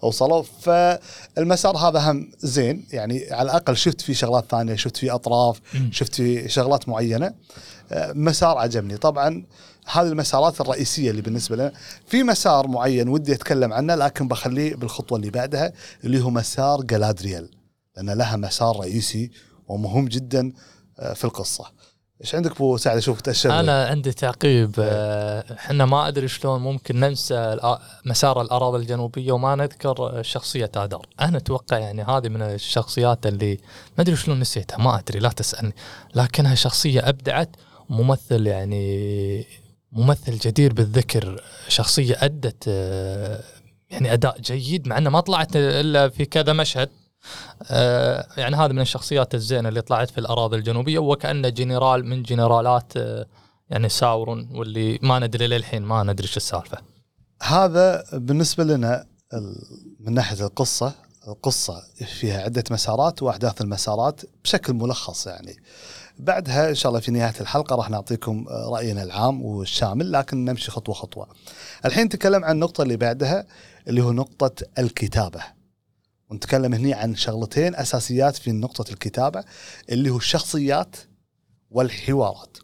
[0.01, 0.43] وصلوا.
[0.61, 2.85] فالمسار هذا هم زين.
[2.91, 5.61] يعني على الأقل شفت فيه شغلات ثانية شفت فيه أطراف.
[5.91, 7.33] شفت فيه شغلات معينة.
[7.91, 8.97] آه، مسار عجبني.
[8.97, 9.45] طبعا
[9.91, 11.71] هذه المسارات الرئيسية اللي بالنسبة لنا.
[12.07, 15.73] في مسار معين ودي أتكلم عنه لكن بخليه بالخطوة اللي بعدها
[16.03, 17.49] اللي هو مسار جلادريال
[17.97, 19.31] لأن لها مسار رئيسي
[19.67, 20.51] ومهم جدا
[20.99, 21.76] آه، في القصة.
[22.21, 26.99] إيش عندك أبو سعد أشوفك تأشر؟ أنا عندي تعقيب آه، إحنا ما أدري شلون ممكن
[26.99, 27.57] ننسى
[28.05, 33.59] مسار الأراضي الجنوبية وما نذكر شخصية ادار أنا أتوقع يعني هذه من الشخصيات اللي
[33.97, 35.73] ما أدري شلون نسيتها ما أدري لا تسألني.
[36.15, 37.55] لكنها شخصية أبدعت
[37.89, 39.45] ممثل يعني
[39.91, 41.41] ممثل جدير بالذكر.
[41.67, 43.43] شخصية أدت آه،
[43.89, 46.89] يعني أداء جيد مع إنه ما طلعت إلا في كذا مشهد.
[48.37, 53.25] يعني هذا من الشخصيات الزينة اللي طلعت في الأراضي الجنوبية وكأنه جنرال من جنرالات آه،
[53.69, 56.77] يعني ساورون واللي ما ندري للحين ما ندري إيش السالفة.
[57.43, 59.05] هذا بالنسبة لنا
[59.99, 60.93] من ناحية القصة
[61.27, 65.55] القصة فيها عدة مسارات وأحداث المسارات بشكل ملخص يعني
[66.19, 70.71] بعدها إن شاء الله في نهاية الحلقة راح نعطيكم آه، رأينا العام والشامل لكن نمشي
[70.71, 71.27] خطوة خطوة.
[71.85, 73.45] الحين نتكلم عن النقطة اللي بعدها
[73.87, 75.56] اللي هو نقطة الكتابة.
[76.29, 79.43] ونتكلم هنا عن شغلتين أساسيات في نقطة الكتابة
[79.89, 80.95] اللي هو الشخصيات
[81.71, 82.57] والحوارات.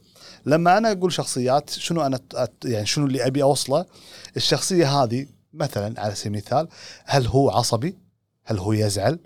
[0.45, 2.19] لما أنا أقول شخصيات شنو أنا
[2.65, 3.85] يعني شنو اللي أبي أوصله؟
[4.37, 6.67] الشخصية هذه مثلا على سبيل المثال
[7.05, 7.97] هل هو عصبي؟
[8.43, 9.19] هل هو يزعل؟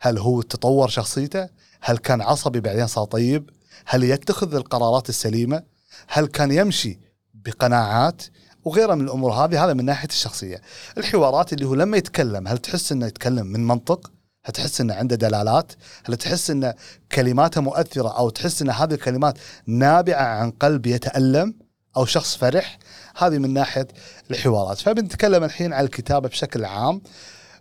[0.00, 1.48] هل هو تطور شخصيته؟
[1.80, 3.50] هل كان عصبي بعدين صار طيب؟
[3.86, 5.62] هل يتخذ القرارات السليمة؟
[6.08, 6.98] هل كان يمشي
[7.34, 8.22] بقناعات؟
[8.66, 10.60] وغيرها من الأمور هذه هذا من ناحية الشخصية.
[10.98, 14.10] الحوارات اللي هو لما يتكلم هل تحس إنه يتكلم من منطق؟
[14.44, 15.72] هل تحس إنه عنده دلالات؟
[16.04, 16.74] هل تحس ان
[17.12, 21.54] كلماته مؤثرة أو تحس إن هذه الكلمات نابعة عن قلب يتألم
[21.96, 22.78] أو شخص فرح؟
[23.16, 23.88] هذه من ناحية
[24.30, 27.02] الحوارات، فبنتكلم الحين عن الكتابه بشكل عام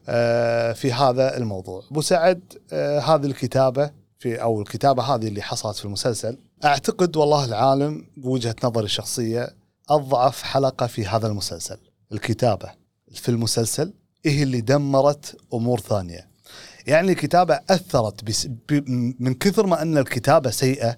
[0.09, 1.83] آه، في هذا الموضوع.
[1.91, 2.41] أبو سعد
[2.73, 8.55] آه، هذه الكتابة في أو الكتابة هذه اللي حصلت في المسلسل أعتقد والله العالم بوجهة
[8.63, 11.77] نظري الشخصية أضعف حلقة في هذا المسلسل
[12.11, 12.71] الكتابة.
[13.13, 13.93] في المسلسل
[14.25, 16.29] هي اللي دمرت أمور ثانية.
[16.87, 18.47] يعني الكتابة أثرت بس
[19.19, 20.97] من كثر ما أن الكتابة سيئة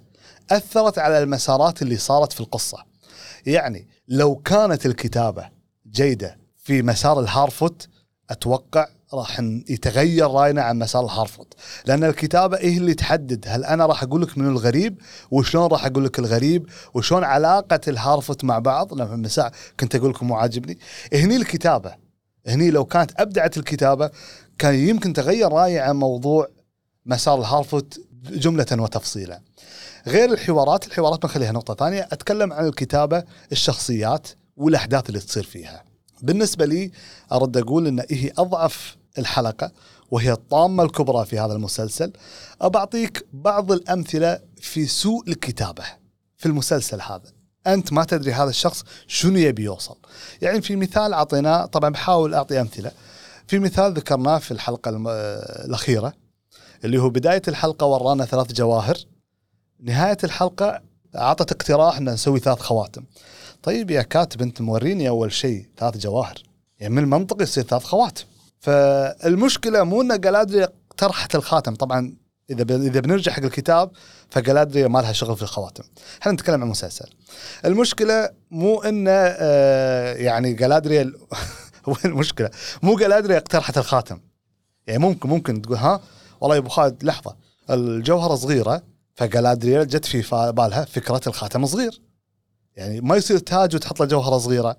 [0.51, 2.85] أثرت على المسارات اللي صارت في القصة.
[3.45, 5.49] يعني لو كانت الكتابة
[5.91, 7.87] جيدة في مسار الهارفوت
[8.29, 9.39] أتوقع راح
[9.69, 11.53] يتغير راينا عن مسار الهارفوت
[11.85, 16.05] لأن الكتابة هي اللي تحدد هل أنا راح أقول لك من الغريب وشلون راح أقول
[16.05, 19.51] لك الغريب وشلون علاقة الهارفوت مع بعض؟ لما مساء.
[19.79, 20.79] كنت أقول لكم مو عاجبني.
[21.13, 21.95] هني الكتابة.
[22.47, 24.11] هني لو كانت أبدعت الكتابة
[24.57, 26.47] كان يمكن تغير رأيي عن موضوع
[27.05, 29.41] مسار الهارفوت جملة وتفصيلا.
[30.07, 35.83] غير الحوارات الحوارات بنخليها نقطة ثانية أتكلم عن الكتابة الشخصيات والأحداث اللي تصير فيها.
[36.21, 36.91] بالنسبة لي
[37.31, 39.71] أرد أقول إن هي أضعف الحلقة
[40.11, 42.13] وهي الطامة الكبرى في هذا المسلسل.
[42.61, 45.83] أبعطيك بعض الأمثلة في سوء الكتابة
[46.37, 47.31] في المسلسل هذا.
[47.67, 49.97] أنت ما تدري هذا الشخص شنو يبي يوصل.
[50.41, 52.91] يعني في مثال أعطيناه طبعا بحاول أعطي أمثلة.
[53.47, 54.89] في مثال ذكرناه في الحلقة
[55.65, 56.13] الأخيرة
[56.85, 58.97] اللي هو بداية الحلقة ورانا ثلاث جواهر.
[59.79, 60.81] نهاية الحلقة
[61.15, 63.03] أعطت اقتراح إن نسوي ثلاث خواتم.
[63.63, 66.43] طيب يا كاتب انت موريني أول شيء ثلاث جواهر.
[66.79, 68.23] يعني من المنطق يصير ثلاث خواتم.
[68.59, 71.75] فالمشكلة مو إن جلادري اقترحت الخاتم.
[71.75, 72.13] طبعا
[72.49, 72.71] إذا ب...
[72.71, 73.91] إذا بنرجع حق الكتاب
[74.29, 75.83] فجلادري ما لها شغل في الخواتم.
[76.21, 77.09] إحنا نتكلم عن المسلسل
[77.65, 81.15] المشكلة مو انه آه يعني جلادريال
[81.89, 82.49] هو المشكلة؟
[82.83, 84.19] مو جلادري اقترحت الخاتم.
[84.87, 86.01] يعني ممكن ممكن تقول ها
[86.41, 87.35] والله يا أبو خالد لحظة.
[87.69, 88.81] الجوهرة صغيرة
[89.15, 92.01] فجلادريال جت في بالها فكرة الخاتم صغير.
[92.77, 94.77] يعني ما يصير تاج وتحط له جوهرة صغيرة.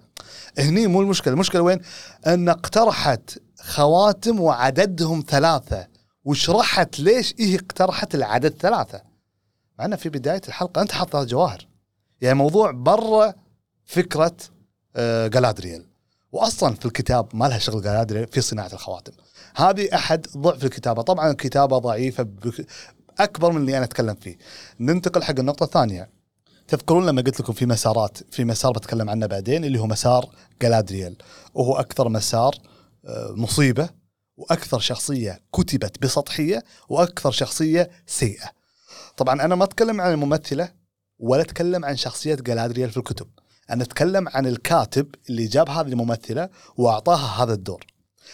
[0.58, 1.80] هني مو المشكلة المشكلة وين؟
[2.26, 5.86] أن اقترحت خواتم وعددهم ثلاثة
[6.24, 9.02] وشرحت ليش هي اقترحت العدد ثلاثة.
[9.78, 11.68] مع إنه في بداية الحلقة أنت حاط ثلاث جواهر.
[12.20, 13.34] يعني موضوع برا
[13.84, 14.36] فكرة
[14.96, 15.86] آه، جلادريال
[16.32, 19.12] واصلا في الكتاب ما لها شغل جلادريال في صناعة الخواتم.
[19.56, 21.02] هذه أحد ضعف الكتابة.
[21.02, 22.28] طبعا الكتابه ضعيفة
[23.18, 24.38] أكبر من اللي أنا أتكلم فيه.
[24.80, 26.17] ننتقل حق النقطة الثانية.
[26.68, 31.16] تذكرون لما قلت لكم في مسارات في مسار بتكلم عنه بعدين اللي هو مسار جلادريال
[31.54, 32.54] وهو أكثر مسار
[33.04, 33.88] آه، مصيبة
[34.36, 38.50] وأكثر شخصية كتبت بسطحية وأكثر شخصية سيئة.
[39.16, 40.72] طبعا أنا ما أتكلم عن الممثلة
[41.18, 43.26] ولا أتكلم عن شخصية جلادريال في الكتب.
[43.70, 47.86] أنا أتكلم عن الكاتب اللي جاب هذه الممثلة وأعطاها هذا الدور.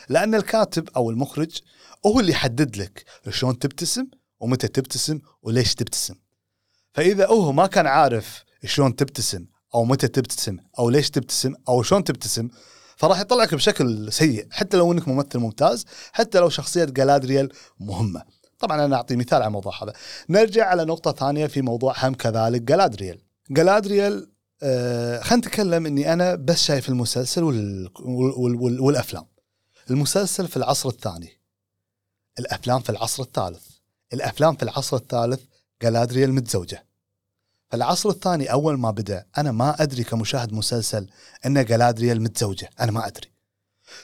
[0.08, 1.58] لأن الكاتب أو المخرج
[2.06, 4.06] هو اللي يحدد لك شلون تبتسم
[4.40, 6.14] ومتى تبتسم وليش تبتسم.
[6.94, 12.04] فإذا هو ما كان عارف شلون تبتسم أو متى تبتسم أو ليش تبتسم أو شلون
[12.04, 12.48] تبتسم
[12.96, 18.22] فراح يطلعك بشكل سيء حتى لو إنك ممثل ممتاز حتى لو شخصية جلادريال مهمة.
[18.58, 19.92] طبعا أنا أعطي مثال على الموضوع هذا.
[20.28, 24.30] نرجع على نقطة ثانية في موضوع هم كذلك جلادريال جلادريال
[24.62, 29.26] آه خلينا نتكلم إني أنا بس شايف المسلسل وال وال وال والأفلام.
[29.90, 31.40] المسلسل في العصر الثاني.
[32.38, 33.66] الأفلام في العصر الثالث.
[34.12, 35.40] الأفلام في العصر الثالث
[35.84, 36.86] جلادريال متزوجه
[37.70, 41.10] فالعصر الثاني أول ما بدأ أنا ما أدري كمشاهد مسلسل
[41.46, 43.32] ان جلادريال متزوجه أنا ما أدري.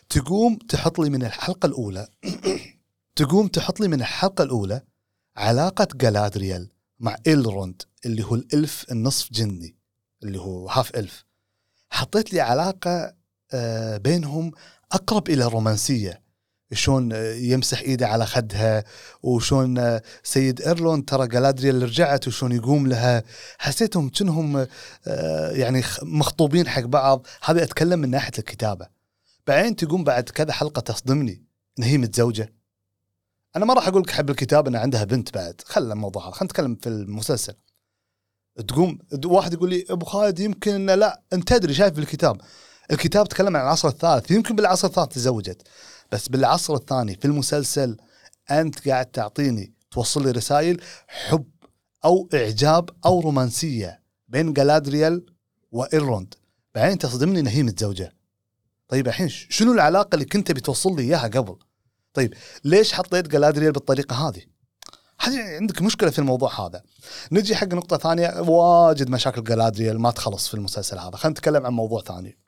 [0.09, 2.09] تقوم تحط لي من الحلقة الأولى
[3.17, 4.83] تقوم تحط لي من الحلقة الأولى
[5.37, 9.77] علاقة جلادريال مع إلروند اللي هو الإلف النصف جني
[10.23, 11.25] اللي هو half elf.
[11.91, 13.15] حطيت لي علاقة
[13.53, 14.53] آه، بينهم
[14.93, 16.23] أقرب إلى الرومانسيه
[16.73, 18.85] شلون يمسح إيده على خدها
[19.23, 23.23] وشلون آه، سيد إلروند ترى جلادريال رجعت وشلون يقوم لها
[23.59, 24.67] حسيتهم كأنهم
[25.07, 27.27] آه، يعني مخطوبين حق بعض.
[27.45, 28.87] هذا أتكلم من ناحية الكتابة.
[29.47, 31.45] بعدين تقوم بعد كذا حلقة تصدمني.
[31.79, 32.53] إن هي متزوجة.
[33.57, 35.61] أنا ما راح أقول لك حب الكتاب ان عندها بنت بعد.
[35.65, 37.55] خلى الموضوع خلينا نتكلم في المسلسل.
[38.69, 41.23] تقوم واحد يقول لي أبو خالد يمكن إن لا.
[41.33, 42.41] أنت تدري شايف في الكتاب.
[42.91, 44.31] الكتاب تكلم عن العصر الثالث.
[44.31, 45.63] يمكن بالعصر الثالث تزوجت.
[46.13, 47.97] بس بالعصر الثاني في المسلسل
[48.51, 51.51] أنت قاعد تعطيني توصل لي رسائل حب
[52.05, 55.27] أو إعجاب أو رومانسية بين جلادريال
[55.73, 56.35] وايروند
[56.75, 58.13] بعدين تصدمني إن هي متزوجة.
[58.89, 61.57] طيب الحين شنو العلاقة اللي كنت بتوصل لي إياها قبل؟
[62.15, 64.43] طيب ليش حطيت جلادريال بالطريقة هذه؟
[65.21, 66.83] هذه عندك مشكلة في الموضوع هذا.
[67.33, 68.41] نجي حق نقطة ثانية.
[68.41, 71.17] واجد مشاكل جلادريال ما تخلص في المسلسل هذا.
[71.17, 72.39] خلينا نتكلم عن موضوع ثاني.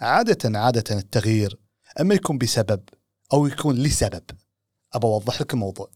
[0.00, 1.58] عادة عادة التغيير
[2.00, 2.80] اما يكون بسبب
[3.32, 4.22] أو يكون لسبب.
[4.92, 5.90] أبى أوضح لك الموضوع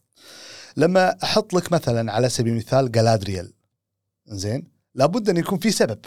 [0.76, 3.52] لما أحط لك مثلا على سبيل المثال جلادريال
[4.26, 5.98] زين لابد أن يكون في سبب.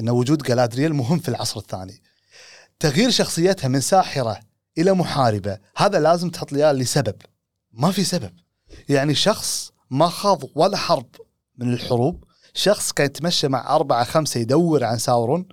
[0.00, 2.02] إن وجود جلادريال مهم في العصر الثاني.
[2.78, 4.40] تغيير شخصيتها من ساحرة
[4.78, 7.14] إلى محاربة هذا لازم تحط لي لسبب.
[7.72, 8.32] ما في سبب.
[8.88, 11.08] يعني شخص ما خاض ولا حرب
[11.56, 12.24] من الحروب.
[12.54, 15.48] شخص كان يتمشى مع أربعة خمسة يدور عن ساورون.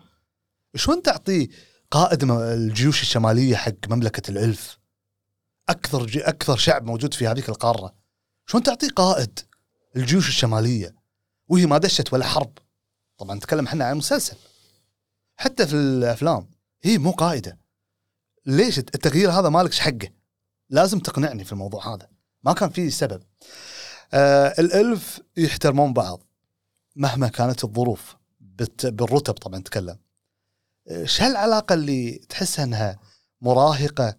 [0.75, 1.47] شلون تعطيه
[1.91, 4.79] قائد الجيوش الشمالية حق مملكة الإلف.
[5.69, 7.95] أكثر جي أكثر شعب موجود في هذيك القارة.
[8.45, 9.39] شلون تعطيه قائد
[9.95, 10.95] الجيوش الشمالية؟
[11.47, 12.57] وهي ما دشت ولا حرب.
[13.17, 14.35] طبعا نتكلم إحنا عن مسلسل.
[15.37, 16.49] حتى في الأفلام
[16.83, 17.57] هي مو قائدة.
[18.45, 20.09] ليش التغيير هذا مالكش حقه؟
[20.69, 22.09] لازم تقنعني في الموضوع هذا.
[22.43, 23.23] ما كان في سبب.
[24.13, 26.23] آه الألف يحترمون بعض
[26.95, 28.15] مهما كانت الظروف.
[28.83, 29.97] بالرتب طبعا نتكلم.
[31.03, 32.99] شو العلاقه اللي تحسها أنها
[33.41, 34.15] مراهقة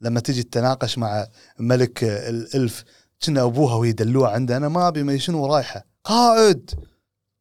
[0.00, 1.26] لما تجي تتناقش مع
[1.58, 2.84] ملك الألف؟
[3.22, 6.70] كنا أبوها وهي دلوعه عنده أنا ما أبي ما شنو رايحة؟ قائد!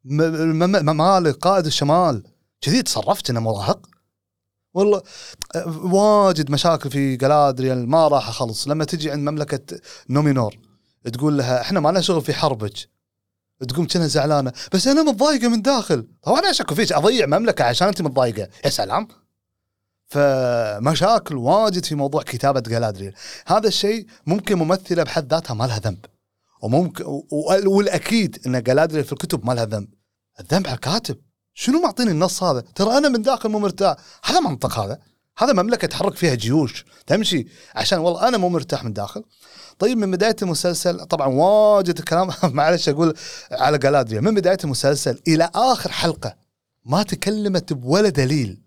[0.06, 2.24] ممالك قائد الشمال.
[2.62, 3.90] كذي تصرفت انه مراهق؟
[4.74, 5.02] والله
[5.56, 8.68] آه، واجد مشاكل في جلادريال ما راح أخلص.
[8.68, 10.56] لما تجي عند مملكة نومينور
[11.14, 12.90] تقول لها إحنا ما لنا شغل في حربك.
[13.66, 14.54] تقوم كأنها زعلانة.
[14.74, 16.08] بس أنا متضايقة من داخل.
[16.24, 18.50] طبعا اشك فيك أضيع مملكة عشان أنت متضايقة.
[18.66, 19.08] يا سلام.
[20.08, 23.14] فمشاكل واجد في موضوع كتابة جلادريل
[23.48, 26.06] هذا الشيء ممكن ممثلة بحد ذاتها ما لها ذنب.
[26.62, 27.06] وممكن
[27.66, 29.88] والأكيد إن جلادريل في الكتب ما لها ذنب.
[30.40, 31.18] الذنب على الكاتب.
[31.54, 33.96] شنو معطيني النص هذا؟ ترى أنا من داخل مو مرتاح.
[34.24, 35.00] هذا منطق هذا.
[35.38, 36.86] هذا مملكة تحرك فيها جيوش.
[37.08, 37.48] تمشي.
[37.76, 39.24] عشان والله أنا مو مرتاح من داخل.
[39.80, 42.30] طيب من بداية المسلسل طبعا واجد الكلام.
[42.56, 43.14] معلش أقول
[43.52, 44.22] على جلادريا.
[44.22, 46.36] من بداية المسلسل إلى آخر حلقة
[46.86, 48.62] ما تكلمت بولا دليل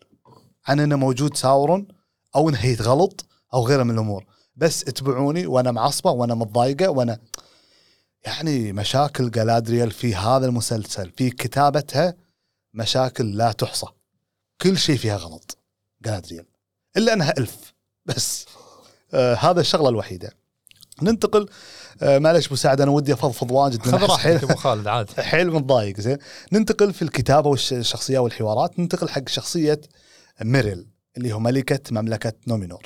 [0.67, 1.89] عن إنه موجود ساورون
[2.37, 4.25] أو إنه يتغلط أو غيره من الأمور.
[4.57, 7.19] بس اتبعوني وأنا معصبة وأنا متضايقة وأنا
[8.25, 12.15] يعني مشاكل جلادريال في هذا المسلسل في كتابتها
[12.75, 13.87] مشاكل لا تحصى.
[14.61, 15.59] كل شيء فيها غلط
[16.03, 16.47] جلادريال
[16.97, 17.75] إلا إنها إلف.
[18.07, 18.47] بس
[19.15, 20.40] آه هذا الشغلة الوحيدة.
[21.03, 21.49] ننتقل.
[22.03, 25.13] آه معلش مساعد أنا ودي أفضفض واجد خذ راحتك أبو خالد عادي.
[25.23, 26.19] حيل متضايق زين.
[26.53, 28.79] ننتقل في الكتابة والشخصيه والحوارات.
[28.79, 29.81] ننتقل حق شخصية
[30.43, 30.87] ميريل
[31.17, 32.83] اللي هو ملكة مملكة نومينور.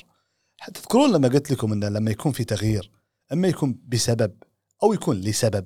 [0.73, 2.91] تذكرون لما قلت لكم إنه لما يكون في تغيير
[3.33, 4.33] أما يكون بسبب
[4.83, 5.65] أو يكون لسبب.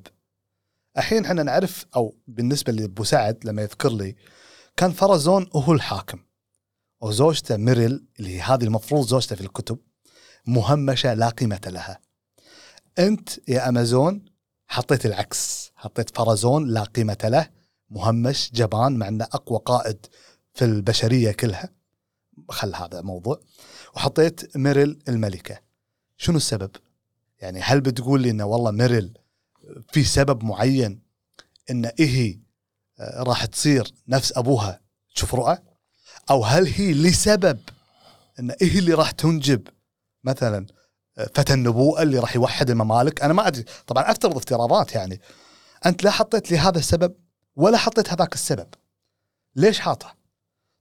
[0.97, 4.15] الحين إحنا نعرف أو بالنسبة لأبو سعد لما يذكر لي
[4.77, 6.19] كان فرزون هو الحاكم.
[7.01, 9.77] وزوجته ميريل اللي هذه المفروض زوجته في الكتب
[10.47, 11.99] مهمشة لا قيمة لها.
[12.99, 14.25] أنت يا أمازون
[14.67, 15.71] حطيت العكس.
[15.75, 17.49] حطيت فرزون لا قيمة له
[17.89, 20.05] مهمش جبان مع إنه أقوى قائد
[20.53, 21.69] في البشرية كلها.
[22.49, 23.39] خل هذا موضوع.
[23.95, 25.59] وحطيت ميريل الملكة.
[26.17, 26.71] شنو السبب؟
[27.39, 29.17] يعني هل بتقول لي إنه والله ميريل
[29.91, 31.01] في سبب معين
[31.69, 32.39] إن إيه
[32.99, 34.81] راح تصير نفس أبوها؟
[35.15, 35.57] تشوف رؤى؟
[36.29, 37.59] أو هل هي لسبب
[38.39, 39.67] إن إيه اللي راح تنجب؟
[40.23, 40.65] مثلا
[41.35, 43.23] فتى النبوءه اللي راح يوحد الممالك.
[43.23, 43.65] أنا ما أدري.
[43.87, 45.21] طبعا أفترض افتراضات يعني.
[45.85, 47.15] أنت لا حطيت لي هذا السبب
[47.55, 48.67] ولا حطيت هذاك السبب.
[49.55, 50.13] ليش حاطه؟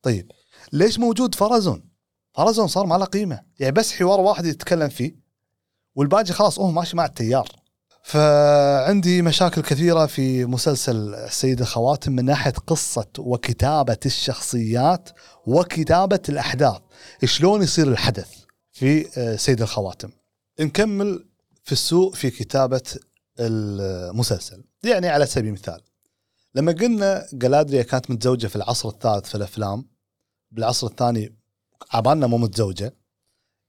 [0.02, 0.32] طيب
[0.72, 1.84] ليش موجود فرزون؟
[2.34, 3.40] فرزون صار ما له قيمة.
[3.58, 5.16] يعني بس حوار واحد يتكلم فيه
[5.94, 7.48] والباقي خلاص هو ماشي مع التيار.
[8.02, 15.08] فعندي مشاكل كثيرة في مسلسل السيده خواتم من ناحية قصة وكتابة الشخصيات
[15.46, 16.78] وكتابة الأحداث.
[17.24, 18.28] شلون يصير الحدث
[18.72, 20.10] في آه، سيد الخواتم؟
[20.60, 21.28] نكمل
[21.64, 22.82] في السوق في كتابة
[23.40, 24.64] المسلسل.
[24.82, 25.80] يعني على سبيل المثال
[26.54, 29.88] لما قلنا جلادريا كانت متزوجة في العصر الثالث في الأفلام
[30.50, 31.36] بالعصر الثاني
[31.90, 32.94] عبالنا مو متزوجة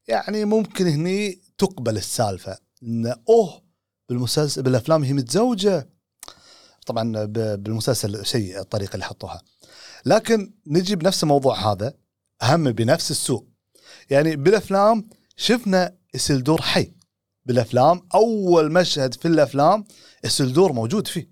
[0.08, 3.64] يعني ممكن هني تقبل السالفة إن أوه
[4.10, 5.90] بالمسلسل بالأفلام هي متزوجة.
[6.86, 7.26] طبعا
[7.56, 9.42] بالمسلسل شيء الطريقة اللي حطوها.
[10.06, 11.94] لكن نجي بنفس الموضوع هذا
[12.44, 13.48] هم بنفس السوق.
[14.10, 16.94] يعني بالأفلام شفنا إسلدور حي
[17.46, 18.08] بالأفلام.
[18.16, 19.84] أول مشهد في الأفلام
[20.26, 21.30] إسلدور موجود فيه.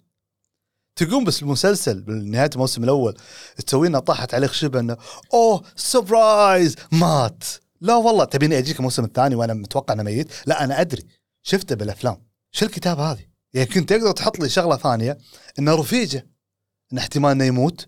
[0.95, 3.17] تقوم بس المسلسل بنهايه الموسم الأول
[3.65, 4.97] تسوي لنا طاحت عليه خشبه إنه
[5.33, 7.43] أوه سربرايز مات.
[7.81, 11.03] لا والله تبيني أجيك الموسم الثاني وأنا متوقع إنه ميت؟ لا أنا أدري.
[11.43, 12.17] شفته بالأفلام.
[12.51, 15.17] شو الكتابه هذه؟ يعني كنت تقدر تحط لي شغلة ثانية
[15.59, 16.27] إنه رفيجة
[16.93, 17.87] إن احتمال إنه يموت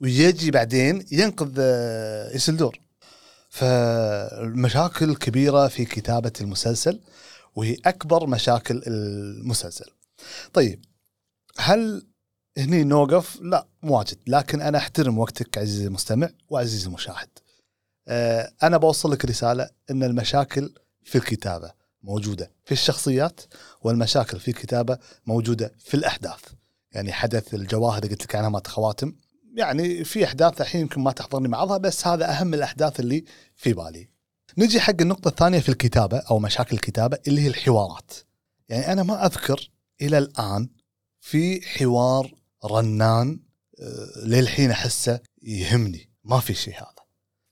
[0.00, 2.78] ويجي بعدين ينقذ آه، إسلدور.
[3.50, 7.00] فالمشاكل كبيرة في كتابة المسلسل
[7.54, 9.90] وهي أكبر مشاكل المسلسل.
[10.52, 10.84] طيب
[11.58, 12.06] هل
[12.58, 17.28] هني نوقف؟ لا مو واجد لكن أنا أحترم وقتك عزيزي المستمع وعزيزي المشاهد.
[18.08, 20.74] أه أنا بوصل لك رسالة أن المشاكل
[21.04, 21.72] في الكتابة
[22.02, 23.40] موجودة في الشخصيات
[23.82, 26.40] والمشاكل في الكتابة موجودة في الأحداث.
[26.92, 29.12] يعني حدث الجواهر اللي قلت لك عنها مات خواتم.
[29.54, 33.24] يعني في أحداث الحين يمكن ما تحضرني معظها بس هذا أهم الأحداث اللي
[33.56, 34.08] في بالي.
[34.58, 38.12] نجي حق النقطة الثانية في الكتابة أو مشاكل الكتابة اللي هي الحوارات.
[38.68, 39.70] يعني أنا ما أذكر
[40.02, 40.68] إلى الآن
[41.20, 42.34] في حوار
[42.64, 43.40] رنان
[43.80, 46.10] آه، للحين أحسه يهمني.
[46.24, 47.00] ما في شيء هذا.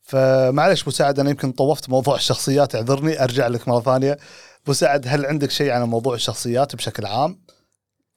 [0.03, 4.19] فمعلش مساعد أنا يمكن طوفت موضوع الشخصيات اعذرني أرجع لك مرة ثانية.
[4.69, 7.41] مساعد هل عندك شيء عن موضوع الشخصيات بشكل عام؟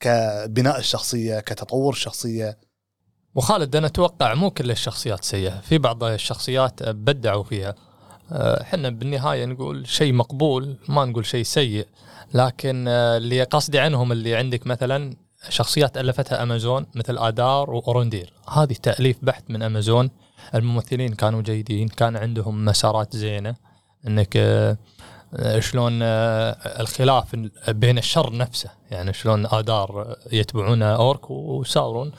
[0.00, 1.94] كبناء الشخصية كتطور
[3.34, 5.60] وخالد أنا أتوقع مو كل الشخصيات سيئة.
[5.60, 7.74] في بعض الشخصيات بدعوا فيها.
[8.32, 11.86] آه، إحنا بالنهاية نقول شيء مقبول ما نقول شيء سيء.
[12.34, 15.16] لكن آه، اللي قصدي عنهم اللي عندك مثلا
[15.48, 20.10] شخصيات ألفتها أمازون مثل آدار واورندير هذه تأليف بحت من أمازون.
[20.54, 23.54] الممثلين كانوا جيدين كان عندهم مسارات زينة.
[24.06, 24.76] إنك آه،
[25.58, 27.36] شلون الخلاف
[27.68, 28.70] بين الشر نفسه.
[28.90, 32.12] يعني شلون آدار يتبعون أورك وساورون.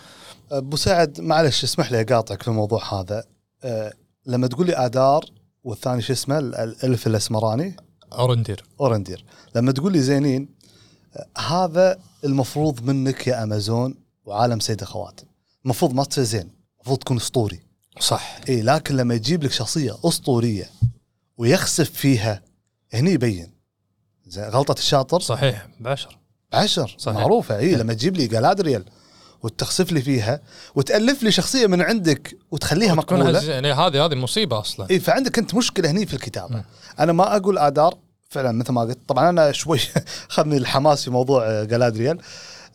[0.57, 3.23] أبو سعد معلش اسمح لي أقاطعك في الموضوع هذا.
[3.63, 3.93] أه
[4.25, 5.25] لما تقول لي ادار
[5.63, 7.75] والثاني شو اسمه؟ ال- الالف الأسمراني؟
[8.13, 8.63] أورندير.
[8.79, 9.25] أورندير.
[9.55, 10.49] لما تقول لي زينين
[11.37, 13.95] هذا المفروض منك يا أمازون
[14.25, 15.25] وعالم سيد خواتم
[15.65, 17.59] المفروض ما تصير زين المفروض تكون أسطوري.
[17.99, 18.39] صح.
[18.49, 20.69] إي لكن لما يجيب لك شخصية أسطورية
[21.37, 22.41] ويخسف فيها
[22.93, 23.53] هني يبين.
[24.27, 26.17] زين غلطة الشاطر؟ صحيح بعشر.
[26.53, 27.17] عشر صحيح.
[27.17, 27.57] معروفة.
[27.57, 28.85] إي لما تجيب لي جالادريال
[29.43, 30.41] وتخسف لي فيها
[30.75, 35.55] وتألف لي شخصية من عندك وتخليها مقبولة يعني هذه هذه المصيبه أصلا اي فعندك أنت
[35.55, 36.63] مشكلة هني في الكتابة مم.
[36.99, 37.97] أنا ما أقول آدار
[38.29, 39.79] فعلا مثل ما قلت طبعا أنا شوي
[40.29, 42.19] خذني الحماس في موضوع آه، جالادريال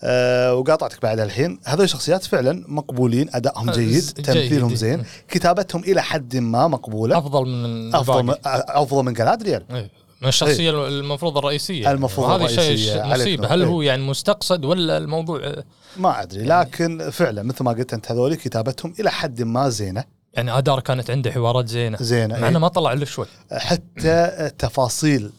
[0.03, 4.75] أه وقاطعتك بعد الحين هذول شخصيات فعلا مقبولين أدائهم آه، جيد تمثيلهم.
[4.75, 8.65] زين كتابتهم إلى حد ما مقبولة أفضل من أفضل من الباقي.
[8.69, 9.91] أفضل من جالادريال إيه.
[10.23, 11.91] من الشخصية المفروض الرئيسية.
[11.91, 13.47] المفروض وهذا شيء مصيبه.
[13.55, 13.69] هل إيه.
[13.69, 15.65] هو يعني مستقصد ولا الموضوع آه،
[15.97, 20.05] ما أدري لكن فعلا مثل ما قلت أنت هذول كتابتهم إلى حد ما زينة.
[20.35, 21.99] يعني آدار كانت عنده حوارات زينة.
[22.01, 22.49] زينة مع إيه.
[22.49, 23.27] انه ما طلع إلا شوي.
[23.53, 25.31] حتى تفاصيل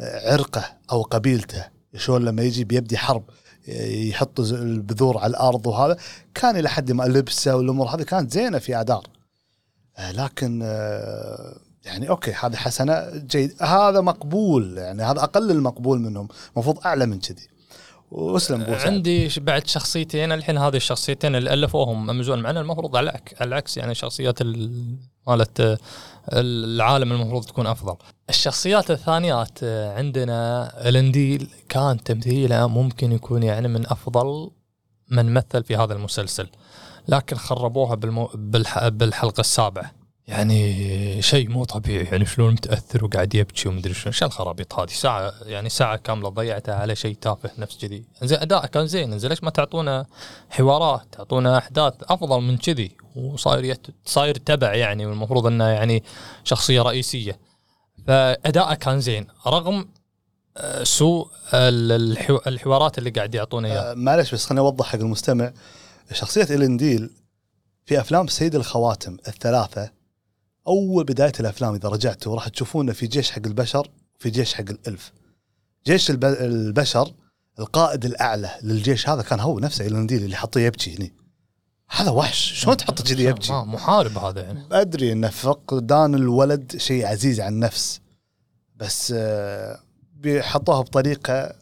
[0.00, 1.64] عرقه أو قبيلته
[1.96, 3.22] شلون لما يجي بيبدي حرب
[3.68, 5.96] يحط ز- البذور على الأرض وهذا
[6.34, 9.06] كان إلى حد ما لبسه والأمور هذه كانت زينة في آدار.
[9.98, 16.28] آه، لكن آه، يعني أوكي هذا حسنة جيد هذا مقبول يعني هذا أقل المقبول منهم
[16.54, 17.48] المفروض أعلى من كذي
[18.10, 18.62] واسلم.
[18.94, 23.76] عندي بعد شخصيتين الحين هذه الشخصيتين اللي الفوهم امازون معنا المفروض على العك- على العكس
[23.76, 24.96] يعني شخصيات ال-
[25.28, 25.78] مالت
[26.32, 27.96] العالم المفروض تكون أفضل.
[28.28, 34.50] الشخصيات الثانيات آه، عندنا الانديل كان تمثيله ممكن يكون يعني من أفضل
[35.10, 36.48] من مثل في هذا المسلسل
[37.08, 38.30] لكن خربوها بالمو...
[38.34, 38.88] بالح...
[38.88, 39.90] بالحلقة السابعة
[40.28, 42.04] يعني شيء مو طبيعي.
[42.04, 44.12] يعني شلون متأثر وقاعد يبكي ومدري شلون.
[44.12, 48.04] شو الخرابيط هذه؟ ساعة يعني ساعة كاملة ضيعتها على شيء تافه نفس كذي.
[48.22, 49.18] زين اداءه كان زين.
[49.18, 50.06] زين ليش ما تعطونا
[50.50, 52.90] حوارات؟ تعطونا أحداث أفضل من كذي.
[53.16, 53.86] وصاير يت...
[54.04, 56.02] صاير تبع يعني والمفروض إنه يعني
[56.44, 57.38] شخصية رئيسية.
[58.06, 59.26] فأداءه كان زين.
[59.46, 59.88] رغم
[60.56, 62.38] آه، سوء ال- الحو...
[62.46, 63.90] الحوارات اللي قاعد يعطونا إياها.
[63.90, 65.52] آه، معلش بس خليني أوضح حق المستمع.
[66.12, 67.10] شخصية النديل
[67.86, 69.90] في أفلام سيد الخواتم الثلاثة
[70.68, 73.90] أول بداية الأفلام إذا رجعتوا راح تشوفونه في جيش حق البشر
[74.20, 75.12] وفي جيش حق الإلف.
[75.86, 77.12] جيش الب- البشر
[77.58, 81.12] القائد الأعلى للجيش هذا كان هو نفسه النديل اللي حطيه يبكي هني.
[81.90, 82.52] هذا وحش.
[82.62, 84.64] شلون تحط كذي يبكي؟ محارب هذا يعني.
[84.72, 88.00] أدري ان فقدان الولد شيء عزيز على النفس
[88.76, 89.78] بس آه،
[90.16, 91.54] بيحطوها بطريقة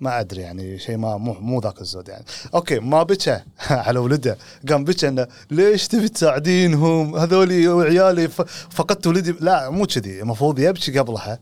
[0.00, 2.24] ما أدري يعني شيء ما مو مو ذاك الزود يعني.
[2.54, 3.40] أوكي ما بكى
[3.70, 4.38] على ولده.
[4.68, 9.32] قام بكى إنه ليش تبي تساعدينهم؟ هذولي وعيالي ف- فقدت ولدي.
[9.40, 10.20] لا مو كذي.
[10.22, 11.38] المفروض يبكي قبلها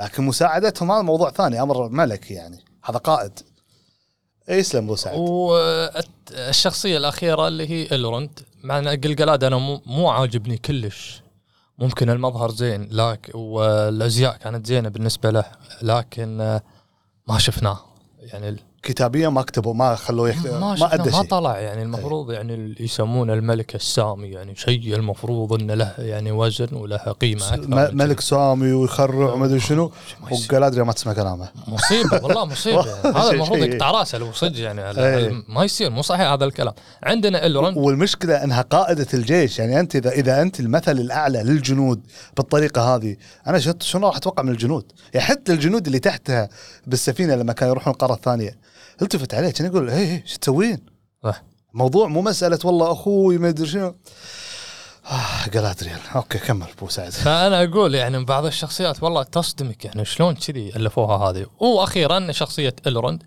[0.00, 2.58] لكن مساعدتهم هذا موضوع ثاني أمر ملكي يعني.
[2.84, 3.32] هذا قائد.
[4.48, 8.30] إيه، يسلم ابو سعد والشخصية الأخيرة اللي هي إلروند
[8.64, 11.22] مع أن قلقلاد أنا مو, مو عاجبني كلش.
[11.78, 15.44] ممكن المظهر زين لكن والأزياء كانت زينة بالنسبة له
[15.82, 16.60] لكن
[17.28, 17.84] ما شفناه.
[18.20, 22.32] يعني ال- كتابيا ما كتبوا ما خلوه يكتب ما, ما ادى ما طلع يعني المفروض
[22.32, 27.94] يعني اللي يسمونه الملك السامي يعني شيء المفروض انه له يعني وزن وله قيمة أكثر
[27.94, 28.20] ملك.
[28.20, 29.92] سامي ويخرع وما أدري شنو.
[30.30, 33.18] وقالادري ما تسمع كلامه مصيبة والله مصيبة يعني.
[33.18, 33.58] هذا المفروض.
[33.58, 35.44] يقطع راسه لو صدق يعني إيه.
[35.48, 40.10] ما يصير مو صحيح هذا الكلام عندنا إلروند والمشكلة إنها قائدة الجيش يعني أنت اذا
[40.10, 42.00] إذا أنت المثل الأعلى للجنود
[42.36, 43.16] بالطريقة هذه
[43.46, 46.48] أنا شنو راح أتوقع من الجنود يعني حتى الجنود اللي تحتها
[46.86, 48.68] بالسفينة لما كانوا يروحون القارة الثانية
[49.02, 50.78] التفت عليه كان يقول هي هي شو تسوين؟
[51.24, 51.42] صح.
[51.74, 53.94] موضوع مو مسألة والله أخوي ما ادري شنو.
[55.06, 57.12] آه جلادريال okay كمل أبو سعد.
[57.12, 61.46] فأنا أقول يعني بعض الشخصيات والله تصدمك يعني شلون كذي ألفوها هذه.
[61.60, 63.22] وأخيرا شخصية إلروند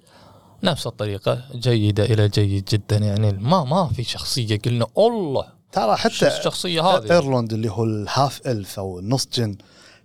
[0.63, 3.31] نفس الطريقة جيدة إلى جيد جدا يعني.
[3.31, 8.41] ما ما في شخصية قلنا الله ترى حتى الشخصية هذه؟ إيرلوند اللي هو ال half
[8.47, 9.57] elf أو النص جن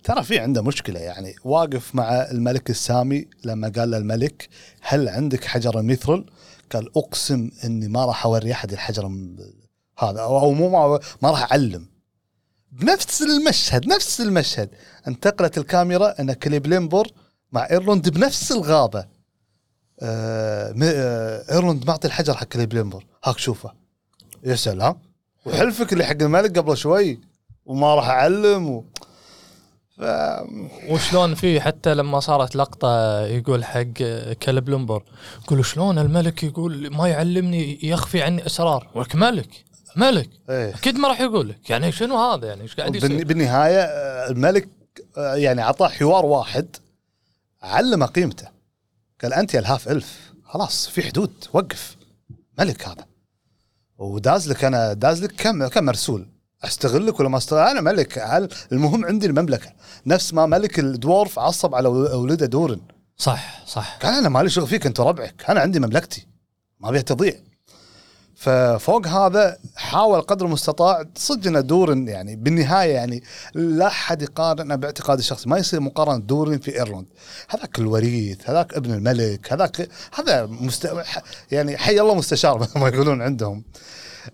[0.07, 1.35] ترى في عنده مشكلة يعني.
[1.43, 4.49] واقف مع الملك السامي لما قال له الملك
[4.81, 6.25] هل عندك حجر ميثرل؟
[6.71, 9.11] قال أقسم إني ما راح أوري أحد الحجر
[9.99, 10.21] هذا.
[10.21, 11.87] أو مو ما, ما راح أعلم.
[12.71, 14.69] بنفس المشهد نفس المشهد.
[15.07, 17.07] انتقلت الكاميرا ان كليبليمبر
[17.51, 19.05] مع ايرلوند بنفس الغابة.
[19.99, 23.73] آه آه ايرلوند معطي الحجر حق كليبليمبر هاك شوفه.
[24.43, 24.99] يا سلام.
[25.45, 27.19] وحلفك اللي حق الملك قبل شوي
[27.65, 28.85] وما راح أعلم و...
[29.97, 30.03] ف...
[30.89, 34.03] وشلون في حتى لما صارت لقطة يقول حق
[34.43, 35.03] كليبليمبر
[35.43, 40.75] يقول شلون الملك يقول ما يعلمني يخفي عني إسرار؟ ولك ملك ملك إيه.
[40.75, 41.69] أكيد ما راح يقول لك.
[41.69, 44.69] يعني شنو هذا يعني؟ إيش قاعد يصير؟ بالنهاية آه، الملك
[45.17, 46.75] آه، يعني اعطاه حوار واحد
[47.61, 48.47] علمه قيمته.
[49.21, 51.97] قال أنت يا الهاف ألف خلاص في حدود وقف
[52.59, 53.05] ملك هذا.
[53.97, 56.27] وداز لك أنا داز لك كم كم مرسول
[56.63, 58.17] أستغلك ولا ما استغل أنا ملك.
[58.71, 59.73] المهم عندي المملكة.
[60.05, 62.79] نفس ما ملك الدورف عصب على ولده دورن.
[63.17, 63.97] صح صح.
[64.01, 65.43] قال أنا مالي شغل فيك أنت ربعك.
[65.49, 66.27] أنا عندي مملكتي.
[66.79, 67.33] ما أبيها تضيع.
[68.35, 75.19] ففوق هذا حاول قدر المستطاع صدق انه دورن يعني بالنهاية يعني لا أحد يقارن باعتقادي
[75.19, 77.05] الشخصي ما يصير مقارنة دورن في إيرلند.
[77.49, 80.93] هذاك الوريث هذاك ابن الملك هذاك هذا مست...
[81.51, 83.63] يعني حي الله مستشار ما يقولون عندهم.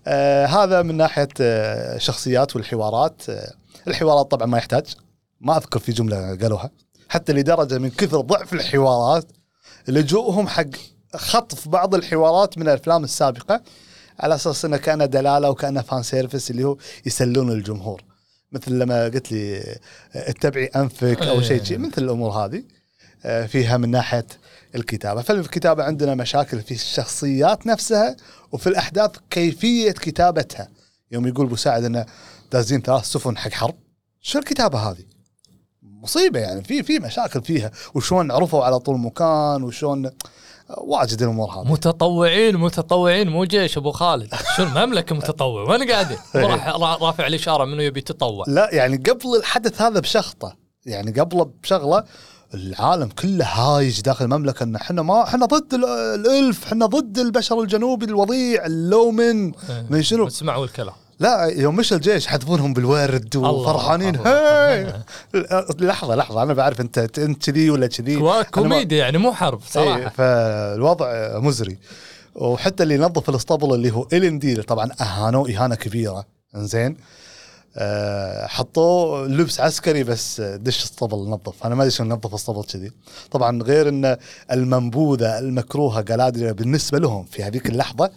[0.06, 3.22] آه هذا من ناحية آه شخصيات والحوارات.
[3.28, 3.54] آه
[3.88, 4.84] الحوارات طبعا ما يحتاج.
[5.40, 6.70] ما أذكر في جملة قالوها.
[7.08, 9.24] حتى لدرجة من كثر ضعف الحوارات
[9.88, 10.66] لجوءهم حق
[11.16, 13.62] خطف بعض الحوارات من الأفلام السابقة
[14.20, 16.76] على أساس إنه كان دلالة وكأنه فان سيرفيس اللي هو
[17.06, 18.02] يسلون الجمهور.
[18.52, 19.76] مثل لما قلت لي
[20.14, 21.78] اتبعي أنفك أو شيء شيء.
[21.78, 22.62] مثل الأمور هذه.
[23.46, 24.26] فيها من ناحية
[24.74, 25.22] الكتابة.
[25.22, 28.16] ففي الكتابه عندنا مشاكل في الشخصيات نفسها
[28.52, 30.68] وفي الأحداث كيفية كتابتها.
[31.12, 32.06] يوم يقول أبو سعد إنه
[32.52, 33.74] دازين ثلاث سفن حق حرب.
[34.20, 35.04] شو الكتابة هذه؟
[35.82, 36.64] مصيبة يعني.
[36.64, 37.70] في في مشاكل فيها.
[37.94, 40.10] وشلون عرفوا على طول مكان وشلون
[40.78, 41.72] واجد الأمور هذه.
[41.72, 43.28] متطوعين متطوعين.
[43.28, 44.34] مو جيش أبو خالد.
[44.56, 48.44] شو المملكة متطوع وين قاعدين راح را- رافع الإشارة منو يبي يتطوع.
[48.48, 50.56] لا يعني قبل الحدث هذا بشخطة.
[50.86, 52.04] يعني قبله بشغلة
[52.54, 57.60] العالم كله هايج داخل المملكة إن إحنا ما إحنا ضد ال- الألف إحنا ضد البشر
[57.60, 59.52] الجنوبي الوضيع اللومن.
[59.90, 60.94] من شنو؟ اسمعوا الكلام.
[61.20, 64.16] لا يوم مشى الجيش حذفونهم بالورد وفرحانين.
[64.16, 64.92] هاي!
[65.80, 69.68] لحظة لحظة أنا بعرف أنت أنت كذي ولا كذي؟ ما- كوميديا يعني مو حرب إيه
[69.70, 70.08] صراحة.
[70.08, 71.78] فالوضع مزري.
[72.34, 76.24] وحتى اللي ينظف الاسطبل اللي هو النديل طبعا اهانوه إهانة كبيرة.
[76.54, 76.94] أه
[78.46, 81.66] حطوه لبس عسكري بس دش اسطبل نظف.
[81.66, 82.90] أنا ما أدري شلون نظف اسطبل كذي.
[83.30, 84.16] طبعا غير إن
[84.52, 88.10] المنبوذة المكروهة جلادريا بالنسبة لهم في هذيك اللحظة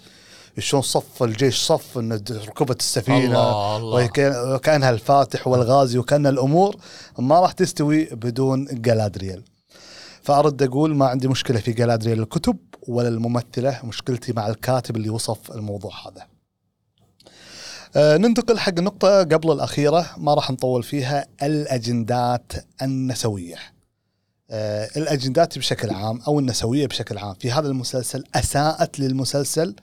[0.59, 4.55] شلون صف الجيش صف إن ركبت السفينة الله الله.
[4.55, 6.75] وكأنها الفاتح والغازي وكان الأمور
[7.19, 9.43] ما راح تستوي بدون جلادريال
[10.21, 15.51] فأرد أقول ما عندي مشكلة في جلادريال الكتب ولا الممثلة مشكلتي مع الكاتب اللي وصف
[15.51, 16.21] الموضوع هذا.
[16.21, 16.36] آه
[17.97, 23.55] ننتقل حق النقطة قبل الأخيرة ما راح نطول فيها الأجندات النسوية.
[24.49, 29.75] آه الأجندات بشكل عام أو النسوية بشكل عام في هذا المسلسل أساءت للمسلسل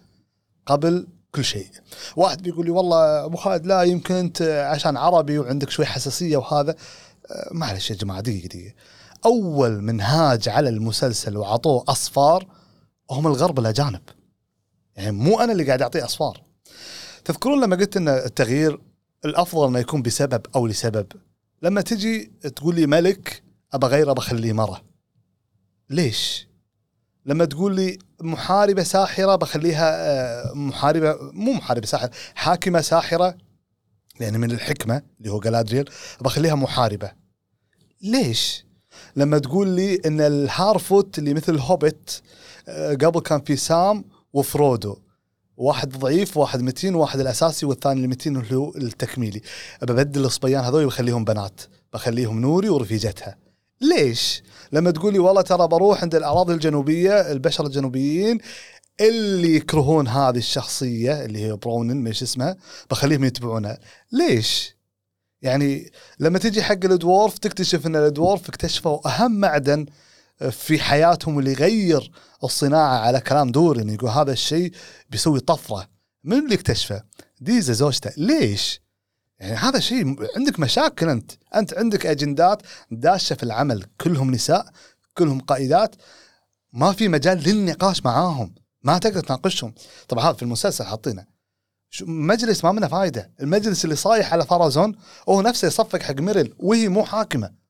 [0.66, 1.68] قبل كل شيء.
[2.16, 6.70] واحد بيقول لي والله أبو خالد لا يمكن أنت عشان عربي وعندك شوي حساسية وهذا.
[7.30, 8.74] آه معلش يا جماعة دقيقة دقيقة.
[9.26, 12.46] أول من هاج على المسلسل وعطوه أصفار
[13.10, 14.02] هم الغرب الأجانب.
[14.96, 16.43] يعني مو أنا اللي قاعد أعطيه أصفار.
[17.24, 18.80] تذكرون لما قلت إن التغيير
[19.24, 21.06] الأفضل أنه يكون بسبب أو لسبب؟
[21.62, 24.82] لما تجي تقول لي ملك ابى غيره بخليه مره
[25.90, 26.48] ليش؟
[27.26, 33.36] لما تقول لي محاربة ساحرة بخليها آه، محاربة مو محاربة ساحرة حاكمة ساحرة.
[34.20, 37.12] يعني من الحكمة اللي هو جلادريل بخليها محاربة.
[38.02, 38.66] ليش؟
[39.16, 42.22] لما تقول لي إن الهارفوت اللي مثل هوبت
[42.68, 44.96] آه، قبل كان في سام وفرودو.
[45.56, 49.40] واحد ضعيف واحد متين واحد الأساسي والثاني المتين اللي هو التكميلي.
[49.82, 51.60] ببدل الصبيان هذول بخليهم بنات
[51.92, 53.36] بخليهم نوري ورفيجتها.
[53.80, 54.42] ليش؟
[54.72, 58.38] لما تقولي والله ترى بروح عند الاراضي الجنوبية البشر الجنوبيين
[59.00, 62.56] اللي يكرهون هذه الشخصية اللي هي برونن مش اسمها؟
[62.90, 63.78] بخليهم يتبعونها.
[64.12, 64.76] ليش؟
[65.42, 65.90] يعني
[66.20, 69.86] لما تجي حق الدوورف تكتشف إن الدوورف اكتشفوا أهم معدن
[70.50, 72.10] في حياتهم اللي يغير
[72.44, 74.72] الصناعة على كلام دورن يقول هذا الشيء
[75.10, 75.88] بيسوي طفرة.
[76.24, 77.02] من اللي اكتشفه؟
[77.40, 78.10] ديزا زوجته.
[78.16, 78.80] ليش؟
[79.38, 81.32] يعني هذا شيء عندك مشاكل أنت.
[81.54, 83.84] أنت عندك أجندات داشة في العمل.
[84.00, 84.66] كلهم نساء
[85.14, 85.96] كلهم قائدات.
[86.72, 88.54] ما في مجال للنقاش معاهم.
[88.82, 89.74] ما تقدر تناقشهم.
[90.08, 91.26] طبعا هذا في المسلسل حاطينه.
[92.02, 93.32] مجلس ما منه فايدة.
[93.40, 94.96] المجلس اللي صايح على فرازون
[95.28, 97.63] هو نفسه يصفق حق ميرل وهي مو حاكمة.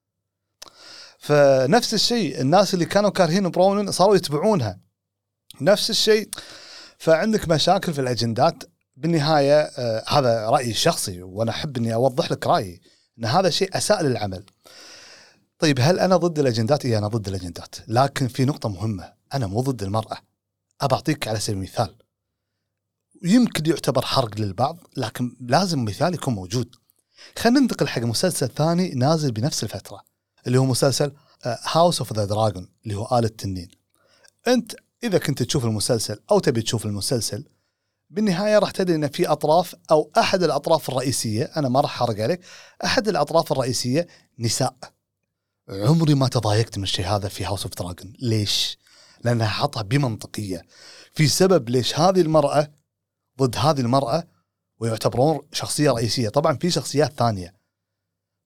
[1.25, 4.81] فنفس الشيء الناس اللي كانوا كارهين برونن صاروا يتبعونها
[5.61, 6.29] نفس الشيء
[6.99, 8.65] فعندك مشاكل في الأجندات
[8.97, 12.81] بالنهاية آه هذا رأيي الشخصي وأنا أحب إني أوضح لك رأيي
[13.19, 14.45] إن هذا شيء أساء للعمل
[15.59, 19.61] طيب هل أنا ضد الأجندات؟ اي أنا ضد الأجندات، لكن في نقطة مهمة، أنا مو
[19.61, 20.19] ضد المرأة.
[20.81, 21.97] أبى أعطيك على سبيل المثال.
[23.23, 26.75] يمكن يعتبر حرق للبعض، لكن لازم مثال يكون موجود.
[27.39, 30.14] خلينا ننتقل حق مسلسل ثاني نازل بنفس الفترة،
[30.47, 31.13] اللي هو مسلسل
[31.45, 33.69] House of the Dragon اللي هو آل التنين.
[34.49, 34.75] أنت
[35.05, 37.45] إذا كنت تشوف المسلسل أو تبي تشوف المسلسل
[38.11, 42.41] بالنهاية راح تدري إن في أطراف أو أحد الأطراف الرئيسية أنا ما راح أحرق عليك
[42.85, 44.07] أحد الأطراف الرئيسية
[44.39, 44.77] نساء.
[45.69, 48.79] عمري ما تضايقت من الشيء هذا في House of Dragon ليش؟
[49.25, 50.63] لأنها حطها بمنطقية.
[51.13, 52.73] في سبب ليش هذه المرأة
[53.39, 54.25] ضد هذه المرأة
[54.81, 56.29] ويعتبرون شخصية رئيسية.
[56.29, 57.55] طبعا في شخصيات ثانية.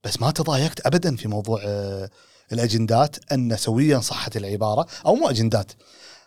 [0.04, 2.10] بس ما تضايقت ابدا في موضوع آه،
[2.52, 5.72] الأجندات النسوية إن صحت العبارة أو مو أجندات.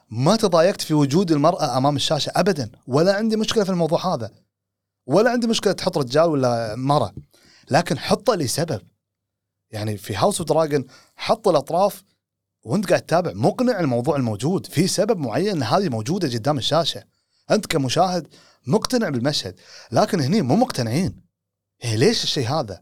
[0.09, 4.31] ما تضايقت في وجود المرأة أمام الشاشة ابدا ولا عندي مشكلة في الموضوع هذا
[5.07, 7.13] ولا عندي مشكلة تحط رجال ولا مره
[7.71, 8.81] لكن حطه لسبب.
[9.71, 12.03] يعني في House of Dragon حط الأطراف
[12.63, 14.65] وأنت قاعد تتابع مقنع الموضوع الموجود.
[14.65, 17.03] في سبب معين إن هذه موجودة قدام الشاشة.
[17.51, 18.27] أنت كمشاهد
[18.67, 19.59] مقتنع بالمشهد
[19.91, 21.21] لكن هني مو مقتنعين.
[21.83, 22.81] إيه ليش الشيء هذا؟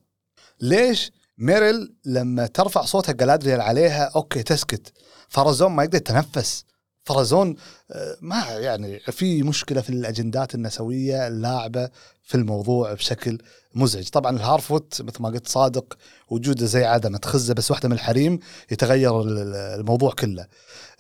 [0.62, 4.94] ليش ميريل لما ترفع صوتها جلادريال عليها okay تسكت.
[5.30, 6.66] فرازون ما يقدر يتنفس.
[7.04, 7.56] فرازون
[7.92, 11.90] آه، ما يعني في مشكلة في الأجندات النسوية اللاعبه
[12.24, 13.38] في الموضوع بشكل
[13.76, 14.08] مزعج.
[14.10, 15.98] طبعا الهارفوت مثل ما قلت صادق
[16.30, 18.40] وجوده زي عدمه تخزه بس واحدة من الحريم
[18.72, 20.46] يتغير ال- ال- الموضوع كله.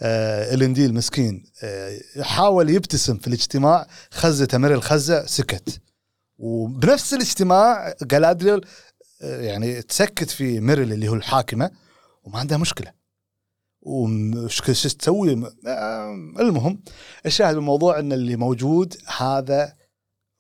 [0.02, 5.80] آه الانديل مسكين آه حاول يبتسم في الاجتماع خزته ميريل خزه سكت.
[6.38, 8.62] وبنفس الاجتماع جلادريل
[9.22, 11.72] يعني تسكت في ميريل اللي هو الحاكمة
[12.24, 12.94] وما عندها مشكلة.
[13.82, 16.82] وش تسوي؟ آه، المهم
[17.26, 19.74] الشاهد بالموضوع إن اللي موجود هذا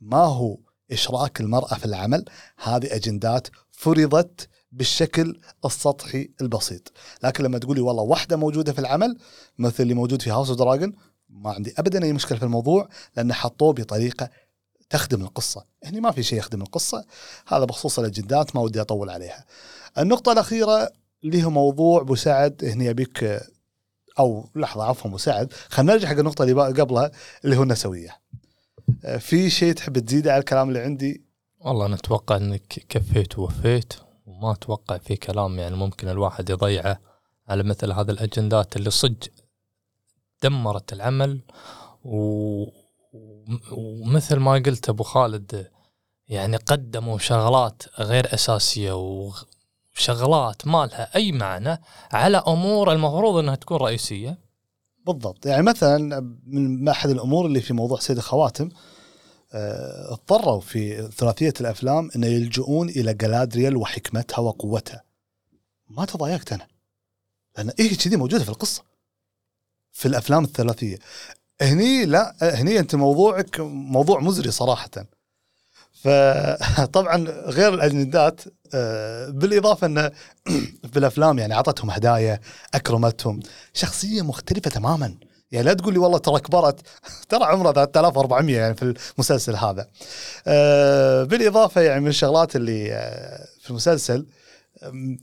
[0.01, 0.57] ما هو
[0.91, 2.25] إشراك المرأة في العمل
[2.63, 6.91] هذه أجندات فرضت بالشكل السطحي البسيط.
[7.23, 9.17] لكن لما تقولي والله واحدة موجودة في العمل
[9.57, 10.93] مثل اللي موجود في House Dragon
[11.29, 14.29] ما عندي ابدا أي مشكلة في الموضوع لأن حطوه بطريقة
[14.89, 15.65] تخدم القصة.
[15.83, 17.05] هني ما في شيء يخدم القصة.
[17.47, 19.45] هذا بخصوص الأجندات ما ودي أطول عليها.
[19.97, 20.91] النقطة الأخيرة
[21.23, 23.41] اللي هو موضوع أبو سعد هني أبيك
[24.19, 25.53] أو لحظة عفوا أبو سعد.
[25.69, 27.11] خلينا نرجع حق النقطة اللي قبلها
[27.45, 28.19] اللي هو النسوية.
[29.19, 31.23] في شيء تحب تزيده على الكلام اللي عندي؟
[31.59, 33.93] والله أنا أتوقع إنك كفيت ووفيت
[34.25, 36.99] وما أتوقع في كلام يعني ممكن الواحد يضيعه
[37.47, 39.27] على مثل هذه الأجندات اللي صج
[40.43, 41.41] دمرت العمل
[42.05, 42.63] و...
[43.71, 45.69] ومثل ما قلت أبو خالد
[46.27, 48.91] يعني قدموا شغلات غير أساسية
[49.95, 51.81] وشغلات ما لها أي معنى
[52.11, 54.39] على أمور المفروض إنها تكون رئيسية.
[55.05, 55.45] بالضبط.
[55.45, 58.69] يعني مثلا من أحد الأمور اللي في موضوع سيد الخواتم
[59.53, 65.03] آه، اضطروا في ثلاثية الأفلام إن يلجؤون إلى جلادريال وحكمتها وقوتها.
[65.89, 66.67] ما تضايقت أنا
[67.57, 68.83] لأن إيه كذي موجودة في القصة
[69.91, 70.99] في الأفلام الثلاثية.
[71.61, 74.89] هني لا هني أنت موضوعك موضوع مزري صراحة.
[76.03, 77.25] فطبعا
[77.57, 78.41] غير الأجندات
[78.73, 80.11] آه، بالإضافة انه
[80.91, 82.39] في الأفلام يعني أعطتهم هدايا
[82.73, 83.39] أكرمتهم.
[83.73, 85.15] شخصية مختلفة تماما.
[85.51, 86.79] يعني لا تقول لي والله ترى كبرت.
[87.29, 89.87] ترى عمرها 3400 يعني في المسلسل هذا.
[90.47, 94.25] آه، بالإضافة يعني من الشغلات اللي آه، في المسلسل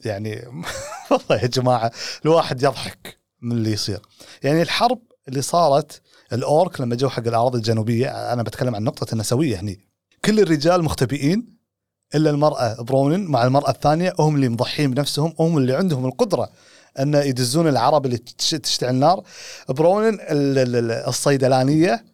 [0.05, 0.45] يعني
[1.11, 1.93] والله يا جماعة
[2.25, 4.01] الواحد يضحك من اللي يصير.
[4.43, 6.03] يعني الحرب اللي صارت
[6.33, 9.81] الأورك لما جو حق الاراضي الجنوبية أنا بتكلم عن نقطة النسويه هني.
[10.25, 11.57] كل الرجال مختبئين
[12.15, 16.49] إلا المرأة برونن مع المرأة الثانية هم اللي مضحين بنفسهم هم اللي عندهم القدرة
[16.99, 19.23] أن يدزون العرب اللي تش- تشتعل النار.
[19.69, 22.05] برونن ال- ال- ال- الصيدلانية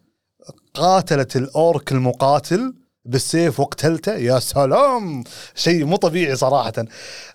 [0.73, 2.73] قاتلت الأورك المقاتل
[3.05, 5.23] بالسيف واقتلته يا سلام!
[5.55, 6.73] شيء مو طبيعي صراحة.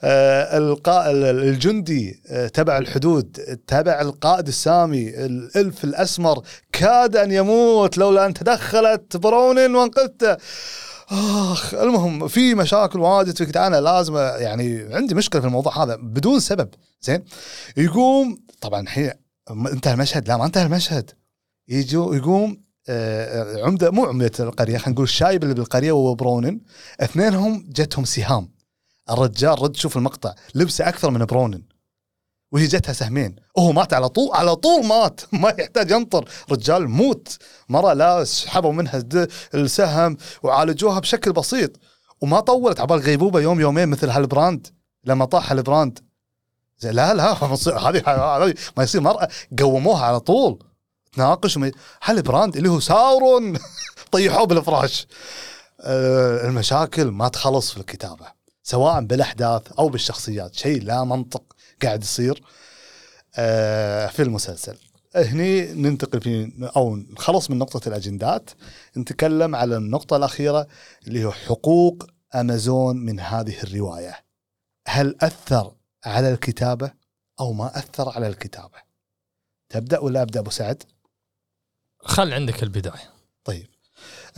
[0.02, 1.10] آه القا...
[1.10, 3.32] ال- ال- الجندي آه تبع الحدود
[3.66, 6.42] تبع القائد السامي الألف الأسمر
[6.72, 10.36] كاد أن يموت لولا أن تدخلت برونن وانقذته.
[11.10, 16.40] آخ المهم في مشاكل واجد فيك أنا لازم يعني عندي مشكلة في الموضوع هذا بدون
[16.40, 16.68] سبب.
[17.00, 17.24] زين؟
[17.76, 19.10] يقوم طبعا الحين
[19.50, 20.28] انتهى المشهد.
[20.28, 21.10] لا ما انتهى المشهد.
[21.68, 22.67] يجو يقوم
[23.64, 26.60] عمدة مو عمدة القرية خلينا نقول الشايب اللي بالقرية وهو برونن.
[27.00, 28.52] اثنينهم جتهم سهام.
[29.10, 31.62] الرجال رد شوف المقطع لبسه أكثر من برونن.
[32.52, 33.36] وهي جتها سهمين.
[33.56, 35.20] وهو مات على طول على طول مات.
[35.42, 36.28] ما يحتاج ينطر.
[36.50, 37.38] رجال موت.
[37.68, 39.02] مرة لا سحبوا منها
[39.54, 41.80] السهم وعالجوها بشكل بسيط.
[42.20, 44.66] وما طولت عبال غيبوبة يوم يومين مثل هالبراند.
[45.04, 45.98] لما طاح هالبراند.
[46.82, 47.32] لا لا
[47.88, 49.00] هذه ما يصير.
[49.00, 49.28] مرأة
[49.58, 50.67] قوموها على طول.
[51.12, 53.58] تناقش وما- هالبراند اللي هو ساورون؟
[54.12, 55.06] طيحوه بالفراش.
[55.80, 58.26] آه، المشاكل ما تخلص في الكتابة
[58.62, 61.42] سواء بالأحداث أو بالشخصيات شيء لا منطق
[61.82, 62.42] قاعد يصير
[63.36, 64.76] آه، في المسلسل.
[65.16, 68.50] هني ننتقل في أو نخلص من نقطة الأجندات.
[68.96, 70.66] نتكلم على النقطة الأخيرة
[71.06, 74.24] اللي هو حقوق أمازون من هذه الرواية.
[74.88, 75.72] هل أثر
[76.04, 76.90] على الكتابة
[77.40, 78.78] أو ما أثر على الكتابة؟
[79.68, 80.82] تبدأ ولا أبدأ أبو سعد؟
[82.00, 83.10] خل عندك البداية.
[83.44, 83.66] طيب.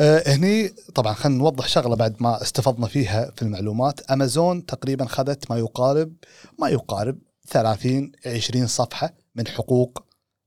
[0.01, 4.01] آه هني طبعا خلينا نوضح شغلة بعد ما استفضنا فيها في المعلومات.
[4.01, 6.15] أمازون تقريبا خذت ما يقارب
[6.59, 10.05] ما يقارب 30 20 صفحة من حقوق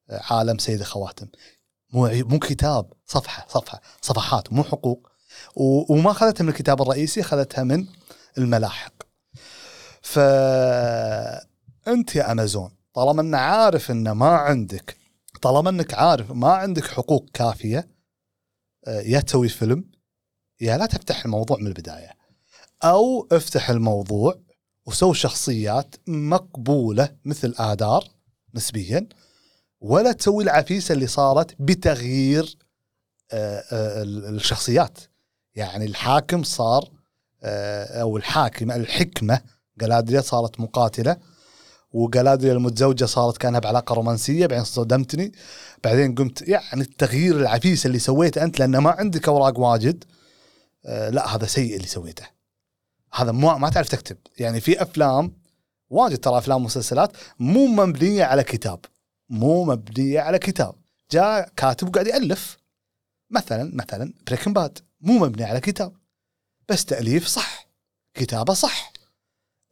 [0.10, 1.28] آه، عالم سيد خواتم
[1.94, 5.10] مو مو كتاب صفحة صفحة صفحات مو حقوق.
[5.56, 7.86] وما اخذتها من الكتاب الرئيسي اخذتها من
[8.38, 8.94] الملاحق.
[10.02, 10.20] ف
[11.88, 15.03] أنت يا أمازون طالما ان عارف ان ما عندك
[15.44, 17.88] طالما انك عارف ما عندك حقوق كافية
[18.88, 19.92] آه، يا تسوي فيلم
[20.62, 22.12] يا لا تفتح الموضوع من البداية.
[22.84, 24.40] أو افتح الموضوع
[24.86, 28.08] وسوي شخصيات مقبولة مثل آدار
[28.56, 29.10] نسبيا
[29.82, 32.58] ولا تسوي العفيسة اللي صارت بتغيير
[33.32, 35.00] آه، آه، الشخصيات.
[35.56, 36.90] يعني الحاكم صار
[38.02, 39.42] أو الحاكمه الحكمة
[39.78, 41.18] جلادريا صارت مقاتلة
[41.94, 45.32] وجلادريا المتزوجة صارت كأنها بعلاقة رومانسية بعدين صدمتني.
[45.84, 50.04] بعدين قمت يعني التغيير العفيس اللي سويته أنت لأن ما عندك أوراق واجد.
[50.86, 52.26] آه لا هذا سيء اللي سويته.
[53.14, 54.18] هذا ما ما تعرف تكتب.
[54.38, 55.34] يعني في أفلام
[55.90, 58.80] واجد ترى أفلام ومسلسلات مو مبنية على كتاب.
[59.30, 60.76] مو مبنية على كتاب.
[61.12, 62.58] جاء كاتب وقاعد يألف.
[63.30, 65.94] مثلا مثلا بريكن باد مو مبني على كتاب.
[66.70, 67.68] بس تأليف صح.
[68.14, 68.93] كتابة صح.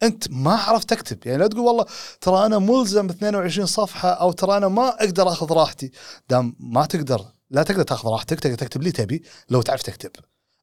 [0.04, 1.18] أنت ما عرفت تكتب.
[1.28, 1.86] يعني لا تقول والله
[2.22, 5.92] ترى أنا ملزم ب 22 صفحة أو ترى أنا ما أقدر أخذ راحتي.
[6.30, 10.12] دام ما تقدر لا تقدر تأخذ راحتك تقدر تكتب اللي تبي لو تعرف تكتب.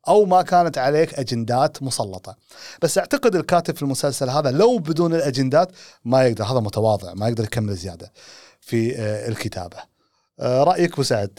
[0.08, 2.36] أو ما كانت عليك أجندات مسلطة.
[2.82, 5.72] بس أعتقد الكاتب في المسلسل هذا لو بدون الأجندات
[6.04, 8.12] ما يقدر هذا متواضع ما يقدر يكمل زيادة
[8.60, 9.76] في آه، الكتابة.
[10.40, 11.38] آه، رأيك أبو سعد؟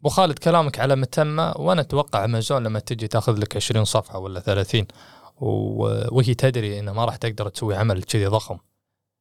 [0.00, 4.40] أبو خالد كلامك على متمة وأنا أتوقع أمازون لما تجي تأخذ لك 20 صفحة ولا
[4.40, 4.86] 30 و-
[5.36, 8.58] وهي تدري انها ما راح تقدر تسوي عمل كذي ضخم.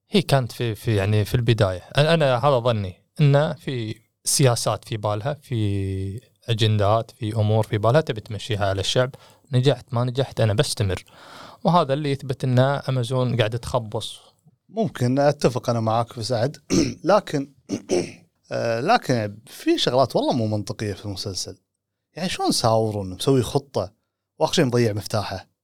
[0.09, 1.82] هي كانت في في يعني في البداية.
[1.97, 8.22] أنا هذا ظني إنه في سياسات في بالها في أجندات في أمور في بالها تبي
[8.22, 9.16] تمشيها على الشعب.
[9.51, 11.03] نجحت ما نجحت أنا بستمر.
[11.63, 14.20] وهذا اللي يثبت إن أمازون قاعدة تخبص.
[14.70, 16.57] ممكن أتفق أنا معاك ابو سعد.
[17.03, 17.53] لكن
[18.51, 21.57] آه، لكن في شغلات والله مو منطقية في المسلسل.
[22.16, 23.93] يعني شلون ساورون مسوي خطة
[24.39, 25.55] واخر شيء مضيع مفتاحه؟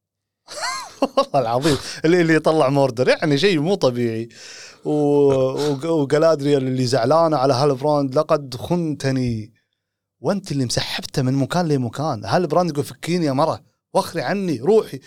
[1.17, 1.77] والله العظيم.
[2.05, 3.07] اللي اللي يطلع موردر.
[3.07, 4.29] يعني شيء مو طبيعي.
[4.85, 4.91] و...
[4.91, 9.53] وج- وجلادريال اللي زعلانه على هالبراند لقد خنتني.
[10.19, 12.25] وأنت اللي مسحبته من مكان لمكان.
[12.25, 13.61] هالبراند يقول فكيني يا مرة
[13.93, 14.99] واخري عني روحي.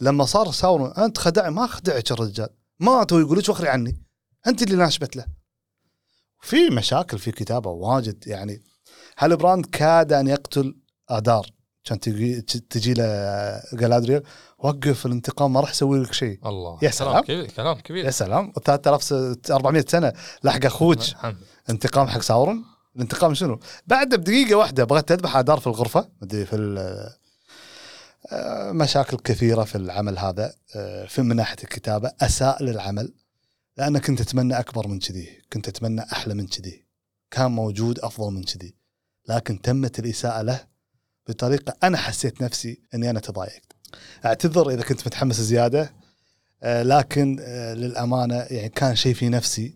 [0.00, 2.48] لما صار ساورون أنت خدع ما خدعك الرجال
[2.80, 4.02] مات ويقول لك واخري عني.
[4.46, 5.24] أنت اللي ناشبت له.
[6.40, 8.24] في مشاكل في كتابه واجد.
[8.26, 8.62] يعني
[9.18, 10.74] هالبراند كاد أن يقتل
[11.08, 11.46] آدار.
[12.00, 13.04] تجي تجي له
[13.72, 14.22] جلادريال
[14.62, 16.38] وقف الانتقام ما راح يسوي لك شيء.
[16.46, 16.74] الله.
[16.74, 17.20] يا كلام سلام.
[17.20, 18.04] كبير كلام كبير.
[18.04, 18.52] يا سلام.
[18.64, 20.12] 3400 سنة.
[20.44, 20.98] لحق أخوك.
[20.98, 21.36] الحمد.
[21.70, 22.64] انتقام حق ساورون
[22.96, 26.08] الانتقام شنو؟ بعد بدقيقة واحدة بغيت تذبح ادار في الغرفة.
[26.22, 26.56] مدري في
[28.32, 30.54] آه، مشاكل كثيرة في العمل هذا.
[30.76, 33.14] آه، في من ناحية الكتابة أساء للعمل.
[33.76, 35.28] لانك كنت تتمنى أكبر من كذي.
[35.52, 36.84] كنت تتمنى أحلى من كذي.
[37.30, 38.74] كان موجود أفضل من كذي.
[39.28, 40.60] لكن تمت الإساءة له
[41.28, 43.72] بطريقة أنا حسيت نفسي إني أنا تضايقت.
[44.24, 45.92] اعتذر إذا كنت متحمس زيادة.
[46.62, 49.74] آه، لكن آه، للأمانة يعني كان شيء في نفسي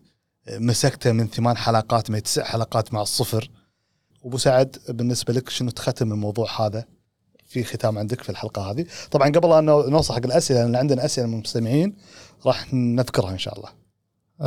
[0.48, 3.50] آه، مسكته من ثمان حلقات من تسع حلقات مع الصفر.
[4.22, 6.84] وابو سعد بالنسبة لك شنو تختم الموضوع هذا
[7.46, 11.26] في ختام عندك في الحلقة هذه؟ طبعا قبل أن نوصل حق الأسئلة لأن عندنا أسئلة
[11.26, 11.96] من المستمعين
[12.46, 13.70] راح نذكرها إن شاء الله.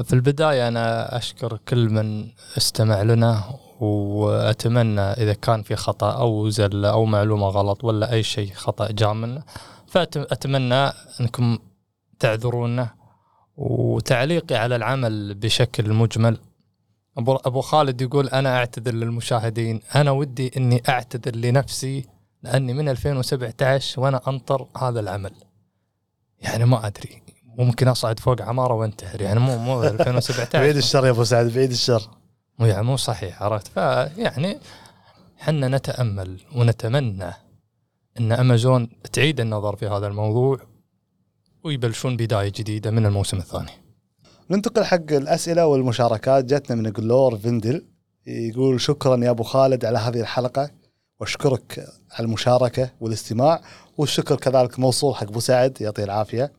[0.04, 3.44] في البداية أنا أشكر كل من استمع لنا
[3.80, 9.14] وأتمنى إذا كان في خطأ أو زلة أو معلومة غلط ولا أي شيء خطأ جاء
[9.14, 9.44] منا
[9.88, 11.60] فأتمنى أنكم
[12.20, 12.90] تعذرونا
[13.58, 16.38] وتعليقي على العمل بشكل مجمل.
[17.18, 19.82] ابو أبو خالد يقول أنا أعتذر للمشاهدين.
[19.96, 22.06] أنا ودي إني أعتذر لنفسي
[22.44, 25.32] لأني من 2017 وأنا أنطر هذا العمل.
[26.40, 27.22] يعني ما أدري.
[27.58, 29.22] ممكن أصعد فوق عمارة وأنتحر.
[29.22, 32.02] يعني مو مو 2017 بعيد الشر يا أبو سعد بعيد الشر.
[32.68, 34.60] يعني مو صحيح عرفت فيعني
[35.38, 37.34] حنا نتأمل ونتمنى
[38.20, 40.60] إن أمازون تعيد النظر في هذا الموضوع
[41.64, 43.72] ويبلشون بداية جديدة من الموسم الثاني.
[44.50, 47.86] ننتقل حق الأسئلة والمشاركات جتنا من جلور فيندل
[48.28, 50.72] يقول شكرا يا أبو خالد على هذه الحلقة
[51.20, 53.62] وأشكرك على المشاركة والاستماع
[53.98, 56.52] والشكر كذلك موصول حق أبو سعد يعطيه العافية.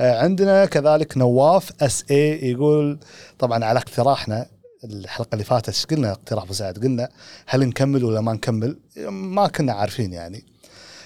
[0.00, 2.98] آه، عندنا كذلك نواف SA يقول
[3.38, 4.46] طبعا على اقتراحنا
[4.92, 7.08] الحلقة اللي فاتت إيش قلنا اقتراح أبو سعد قلنا
[7.46, 8.78] هل نكمل ولا ما نكمل؟
[9.10, 10.44] ما كنا عارفين يعني.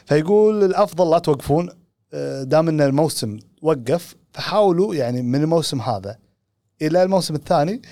[0.06, 1.68] فيقول الأفضل لا توقفون
[2.14, 6.16] آه، دام إن الموسم وقف فحاولوا يعني من الموسم هذا
[6.82, 7.82] إلى الموسم الثاني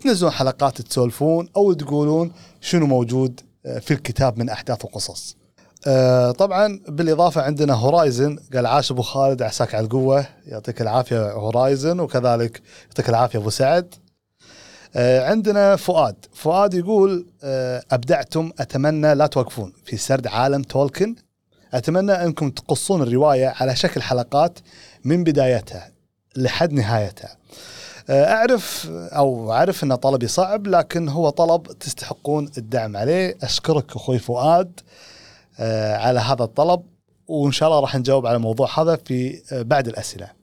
[0.00, 5.36] تنزلون حلقات تسولفون أو تقولون شنو موجود آه، في الكتاب من أحداث وقصص.
[5.86, 12.00] آه، طبعا بالإضافة عندنا هورايزن قال عاش أبو خالد عساك على القوة يعطيك العافية هورايزن
[12.00, 13.94] وكذلك يعطيك العافية أبو سعد.
[14.96, 17.26] عندنا فؤاد، فؤاد يقول
[17.92, 21.14] أبدعتم أتمنى لا توقفون في سرد عالم تولكن
[21.74, 24.58] أتمنى أنكم تقصون الرواية على شكل حلقات
[25.04, 25.90] من بدايتها
[26.36, 27.36] لحد نهايتها.
[28.10, 34.18] آه، أعرف أو أعرف إن طلبي صعب لكن هو طلب تستحقون الدعم عليه، أشكرك أخوي
[34.18, 34.80] فؤاد
[35.60, 36.82] آه، على هذا الطلب
[37.28, 40.37] وإن شاء الله راح نجاوب على الموضوع هذا في آه، بعد الأسئلة.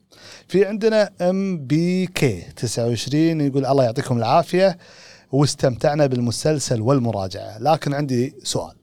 [0.48, 4.78] في عندنا MBK 29 يقول الله يعطيكم العافية
[5.32, 8.76] واستمتعنا بالمسلسل والمراجعة، لكن عندي سؤال.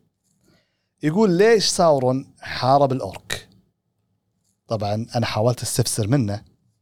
[1.03, 3.47] يقول ليش ساورون حارب الأورك؟
[4.67, 6.41] طبعا أنا حاولت أستفسر منه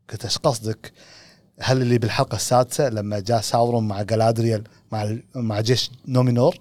[0.09, 0.93] قلت إيش قصدك؟
[1.59, 6.57] هل اللي بالحلقة السادسة لما جاء ساورون مع جالادريال مع مع جيش نومينور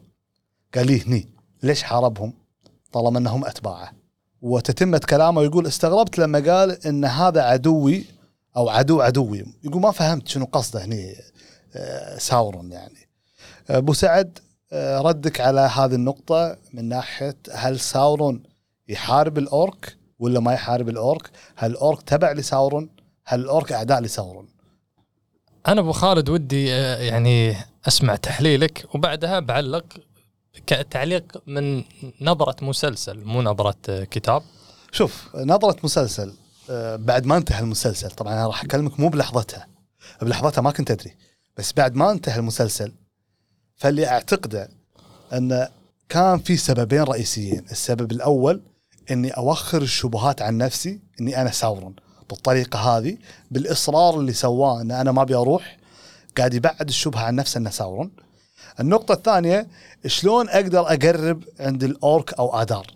[0.75, 1.29] قال لي هني
[1.63, 2.33] ليش حاربهم؟
[2.93, 4.00] طالما إنهم أتباعه.
[4.43, 8.05] وتتمه كلامه يقول استغربت لما قال إن هذا عدوي
[8.57, 9.45] أو عدو عدوي.
[9.65, 11.15] يقول ما فهمت شنو قصده هني
[11.75, 13.09] آه، ساورون يعني.
[13.71, 14.39] أبو سعد
[14.73, 18.43] آه، ردك على هذه النقطة من ناحية هل ساورون
[18.89, 22.89] يحارب الأورك ولا ما يحارب الأورك؟ هل الأورك تبع لساورون؟
[23.25, 24.49] هل الأورك أعداء لساورون؟
[25.69, 27.57] أنا أبو خالد ودي آه، يعني
[27.89, 29.85] أسمع تحليلك وبعدها بعلق
[30.67, 31.85] كتعليق من
[32.21, 34.43] نظرة مسلسل مو نظرة آه، كتاب
[34.93, 36.35] شوف نظرة مسلسل
[36.99, 39.67] بعد ما انتهى المسلسل طبعا أنا راح أكلمك مو بلحظتها
[40.23, 41.17] بلحظتها ما كنت أدري
[41.57, 42.93] بس بعد ما انتهى المسلسل
[43.77, 44.69] فاللي أعتقده
[45.33, 45.69] أن
[46.09, 48.63] كان في سببين رئيسيين، السبب الأول
[49.11, 51.97] إني أوخر الشبهات عن نفسي إني أنا ساورون
[52.31, 53.19] بالطريقة هذه
[53.51, 55.77] بالإصرار اللي سواه إن أنا ما أبي أروح
[56.39, 58.11] قاعد يبعد الشبهة عن نفسه إنه ساورون.
[58.81, 59.67] النقطة الثانية
[60.07, 62.87] شلون أقدر أقرب عند الأورك أو آدار؟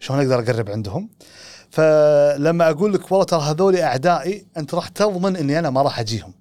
[0.00, 1.08] شلون أقدر أقرب عندهم؟
[1.70, 6.32] فلما أقول لك والله ترى هذول أعدائي أنت راح تضمن إني أنا ما راح أجيهم.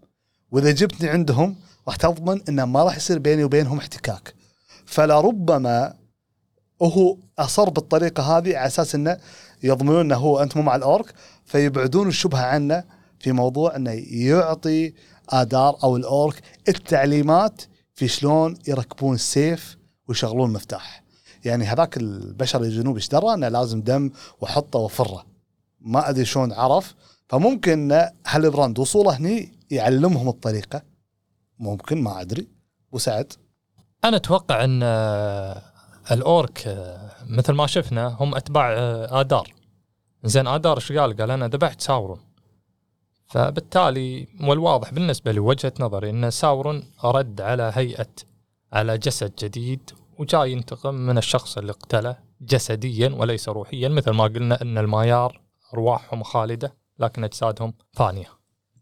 [0.51, 1.56] وإذا جبتني عندهم
[1.88, 4.34] راح تضمن إنه ما راح يصير بيني وبينهم احتكاك
[4.86, 5.93] فلربما
[6.82, 9.18] هو أصر بالطريقة هذه على أساس إنه
[9.64, 11.14] يضمنون إنه هو أنت مو مع الأورك
[11.45, 12.84] فيبعدون الشبهة عنه
[13.20, 14.93] في موضوع إنه يعطي
[15.30, 17.62] آدار أو الأورك التعليمات
[17.96, 19.78] في شلون يركبون السيف
[20.08, 21.04] ويشغلون المفتاح.
[21.46, 25.26] يعني هذاك البشر الجنوبي إيش درى؟ إنه لازم دم وحطه وفره.
[25.82, 26.96] ما أدري شلون عرف.
[27.30, 30.82] فممكن هالبراند وصوله هني يعلمهم الطريقة؟
[31.60, 32.48] ممكن ما أدري.
[32.91, 33.34] بو سعد
[34.04, 35.62] أنا أتوقع إن آه،
[36.12, 39.54] الأورك آه، مثل ما شفنا هم أتباع آه، ادار
[40.24, 42.20] زين ادار إيش قال؟ قال أنا ذبحت ساورون.
[43.28, 48.09] فبالتالي والواضح بالنسبة لي وجهه نظري إن ساورون رد على هيئة
[48.74, 54.61] على جسد جديد وجاي ينتقم من الشخص اللي قتله جسديا وليس روحيا مثل ما قلنا
[54.61, 55.41] إن المايار
[55.74, 58.28] أرواحهم خالدة لكن أجسادهم فانية.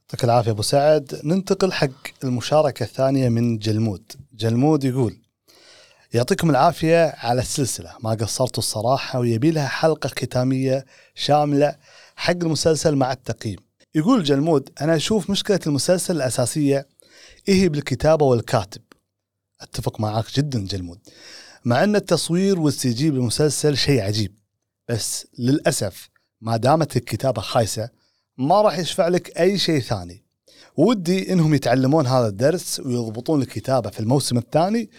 [0.02, 1.22] يعطيك العافية أبو سعد.
[1.24, 1.90] ننتقل حق
[2.24, 4.12] المشاركة الثانية من جلمود.
[4.34, 5.22] جلمود يقول
[6.14, 7.96] يعطيكم العافية على السلسلة.
[8.04, 10.86] ما قصرتوا الصراحة ويبي لها حلقة ختامية
[11.16, 11.76] شاملة
[12.16, 13.60] حق المسلسل مع التقييم.
[13.96, 16.88] يقول جلمود أنا أشوف مشكلة المسلسل الأساسية
[17.46, 18.82] هي بالكتابة والكاتب.
[19.62, 21.00] أتفق معك جدا جلمود.
[21.66, 24.36] مع أن التصوير وال CG بالمسلسل شيء عجيب
[24.90, 26.10] بس للأسف
[26.42, 27.90] ما دامت الكتابة خايسة
[28.38, 30.24] ما راح يشفع لك أي شيء ثاني.
[30.78, 34.90] ودي إنهم يتعلمون هذا الدرس ويضبطون الكتابة في الموسم الثاني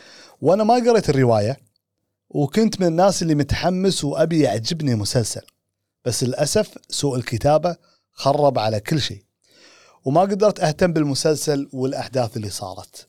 [0.40, 1.56] وأنا ما قريت الرواية
[2.30, 5.42] وكنت من الناس اللي متحمس وأبي يعجبني مسلسل
[6.04, 7.76] بس للأسف سوء الكتابة
[8.12, 9.24] خرب على كل شيء.
[10.04, 13.08] وما قدرت أهتم بالمسلسل والأحداث اللي صارت.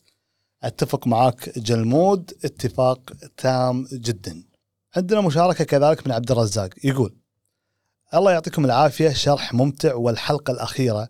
[0.62, 4.44] أتفق معاك جلمود اتفاق تام جدا.
[4.96, 6.70] عندنا مشاركة كذلك من عبد الرزاق.
[6.84, 7.16] يقول
[8.14, 11.08] الله يعطيكم العافية شرح ممتع والحلقة الأخيرة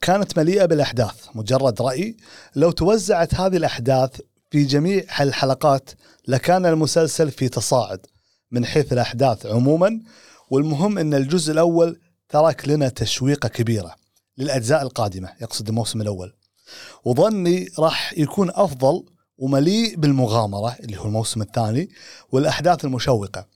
[0.00, 1.28] كانت مليئة بالأحداث.
[1.34, 2.16] مجرد رأي.
[2.56, 4.20] لو توزعت هذه الأحداث
[4.50, 5.90] في جميع الحلقات
[6.28, 8.06] لكان المسلسل في تصاعد
[8.50, 10.00] من حيث الأحداث عموما.
[10.50, 12.00] والمهم إن الجزء الأول
[12.34, 13.94] ترك لنا تشويقه كبيرة
[14.38, 16.34] للأجزاء القادمة يقصد الموسم الأول.
[17.04, 19.04] وظني راح يكون أفضل
[19.38, 21.88] ومليء بالمغامرة اللي هو الموسم الثاني
[22.32, 23.46] والأحداث المشوقة.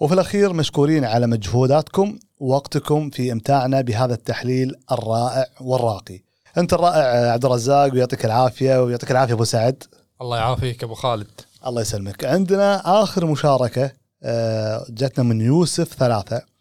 [0.00, 6.20] وفي الأخير مشكورين على مجهوداتكم ووقتكم في إمتاعنا بهذا التحليل الرائع والراقي.
[6.58, 9.84] أنت الرائع عبد الرزاق ويعطيك العافية ويعطيك العافية أبو سعد.
[10.20, 11.40] الله يعافيك أبو خالد.
[11.66, 12.24] الله يسلمك.
[12.24, 13.92] عندنا آخر مشاركة
[14.22, 16.51] آه، جاتنا من يوسف ثلاثة.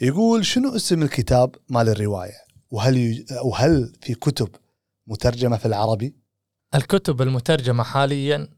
[0.00, 3.26] يقول شنو اسم الكتاب مال الرواية؟ وهل ي...
[3.44, 4.48] وهل في كتب
[5.06, 6.16] مترجمة في العربي؟
[6.74, 8.48] الكتب المترجمة حاليا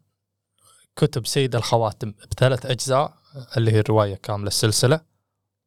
[0.97, 3.15] كتب سيد الخواتم بثلاث أجزاء
[3.57, 5.01] اللي هي الرواية كاملة السلسلة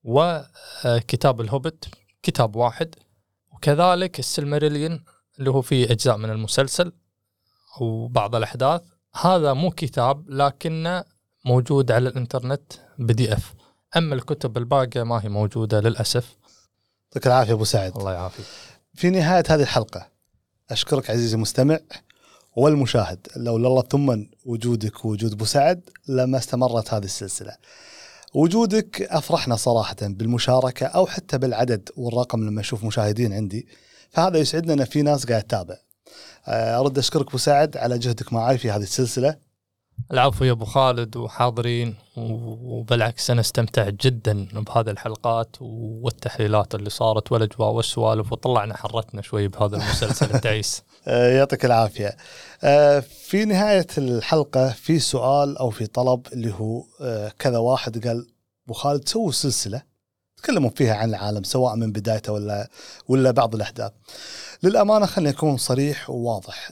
[0.03, 1.89] وكتاب الهوبت
[2.23, 2.95] كتاب واحد
[3.53, 5.03] وكذلك السلمريليون
[5.39, 6.91] اللي هو فيه أجزاء من المسلسل
[7.81, 8.81] وبعض الأحداث.
[9.21, 11.03] هذا مو كتاب لكنه
[11.45, 13.53] موجود على الإنترنت بي دي اف
[13.97, 16.37] أما الكتب الباقية ما هي موجودة للأسف
[17.05, 18.45] يعطيك العافية أبو سعد الله يعافيك
[18.93, 20.07] في نهاية هذه الحلقة
[20.69, 21.79] أشكرك عزيزي المستمع
[22.55, 27.55] والمشاهد لولا الله ثم وجودك ووجود أبو سعد لما استمرت هذه السلسلة.
[28.33, 33.67] وجودك أفرحنا صراحة بالمشاركة أو حتى بالعدد والرقم لما أشوف مشاهدين عندي
[34.09, 35.77] فهذا يسعدنا إن في ناس قاعد تتابع.
[36.47, 39.48] أرد أشكرك أبو سعد على جهدك معي في هذه السلسلة.
[40.11, 47.69] العفو يا أبو خالد وحاضرين وبالعكس أنا استمتعت جدا بهذه الحلقات والتحليلات اللي صارت والأجواء
[47.69, 52.17] والسوالف وطلعنا حرتنا شوي بهذا المسلسل التعيس آه، يعطيك العافية.
[52.63, 58.27] آه، في نهاية الحلقة في سؤال أو في طلب اللي هو آه، كذا واحد قال
[58.65, 59.81] أبو خالد سووا سلسلة
[60.37, 62.69] تكلموا فيها عن العالم سواء من بدايته ولا
[63.07, 63.91] ولا بعض الأحداث.
[64.63, 66.71] للأمانة خليني أكون صريح وواضح.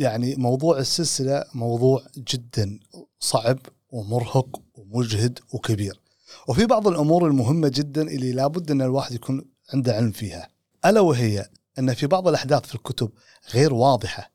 [0.00, 2.78] يعني موضوع السلسلة موضوع جدا
[3.18, 3.58] صعب
[3.90, 6.00] ومرهق ومجهد وكبير.
[6.48, 9.44] وفي بعض الأمور المهمة جدا اللي لابد أن الواحد يكون
[9.74, 10.48] عنده علم فيها.
[10.84, 11.48] ألا وهي
[11.78, 13.10] أن في بعض الأحداث في الكتب
[13.54, 14.32] غير واضحة.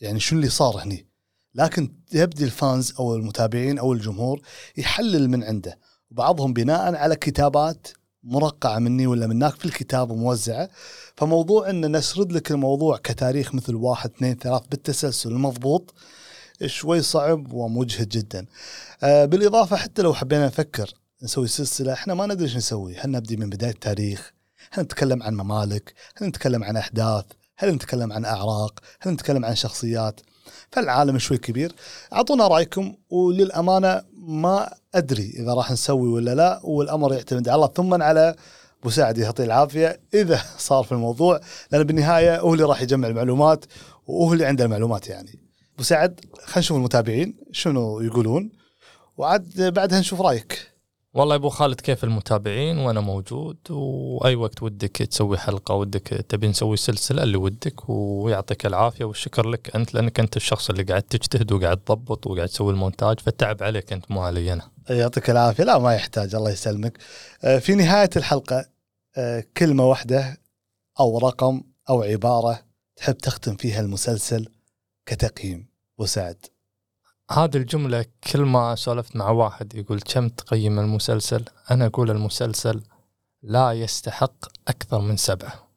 [0.00, 1.06] يعني شو اللي صار هني؟
[1.54, 4.40] لكن يبدي الفانز أو المتابعين أو الجمهور
[4.76, 5.78] يحلل من عنده
[6.10, 7.88] وبعضهم بناء على كتابات
[8.24, 10.68] مرقعة مني ولا منك في الكتاب وموزعة
[11.16, 15.94] فموضوع إن نسرد لك الموضوع كتاريخ مثل واحد اثنين ثلاث بالتسلسل المضبوط
[16.66, 18.46] شوي صعب ومجهد جدا.
[19.02, 23.36] آه بالإضافة حتى لو حبينا نفكر نسوي سلسلة إحنا ما ندري إيش نسوي، هل نبدي
[23.36, 24.32] من بداية التاريخ؟
[24.72, 27.24] هل نتكلم عن ممالك؟ هل نتكلم عن أحداث؟
[27.58, 30.20] هل نتكلم عن أعراق؟ هل نتكلم عن شخصيات؟
[30.72, 31.72] فالعالم شوي كبير
[32.12, 37.66] أعطونا رأيكم وللأمانة ما أدري إذا راح نسوي ولا لا والأمر يعتمد على الله.
[37.66, 38.34] ثم على
[38.80, 40.00] أبو سعد يعطيه العافية.
[40.14, 43.64] إذا صار في الموضوع لأن بالنهاية هو اللي راح يجمع المعلومات
[44.06, 45.38] وهو اللي عنده المعلومات يعني.
[45.74, 48.50] أبو سعد خلينا نشوف المتابعين شنو يقولون
[49.16, 50.71] وعاد بعدها نشوف رأيك.
[51.14, 56.76] والله أبو خالد كيف المتابعين؟ وأنا موجود وأي وقت ودك تسوي حلقة ودك تبي نسوي
[56.76, 61.76] سلسلة اللي ودك ويعطيك العافية والشكر لك أنت لأنك أنت الشخص اللي قاعد تجتهد وقاعد
[61.76, 64.70] تضبط وقاعد تسوي المونتاج فالتعب عليك أنت مو علي أنا.
[64.90, 65.64] يعطيك العافية.
[65.64, 66.98] لا ما يحتاج الله يسلمك.
[67.44, 68.64] آه، في نهاية الحلقة
[69.16, 70.40] آه، كلمة واحدة
[71.00, 72.62] أو رقم أو عبارة
[72.96, 74.48] تحب تختم فيها المسلسل
[75.06, 75.66] كتقييم
[75.98, 76.46] ابو سعد
[77.34, 82.82] هذه الجملة كل ما سولفت مع واحد يقول كم تقيم المسلسل؟ أنا أقول المسلسل
[83.42, 84.34] لا يستحق
[84.68, 85.68] أكثر من سبعة.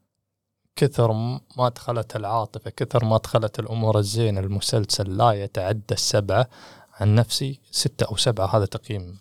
[0.75, 1.13] كثر
[1.57, 6.49] ما دخلت العاطفة كثر ما دخلت الأمور الزينة المسلسل لا يتعدى السبعة.
[6.93, 9.19] عن نفسي ستة أو سبعة هذا تقييم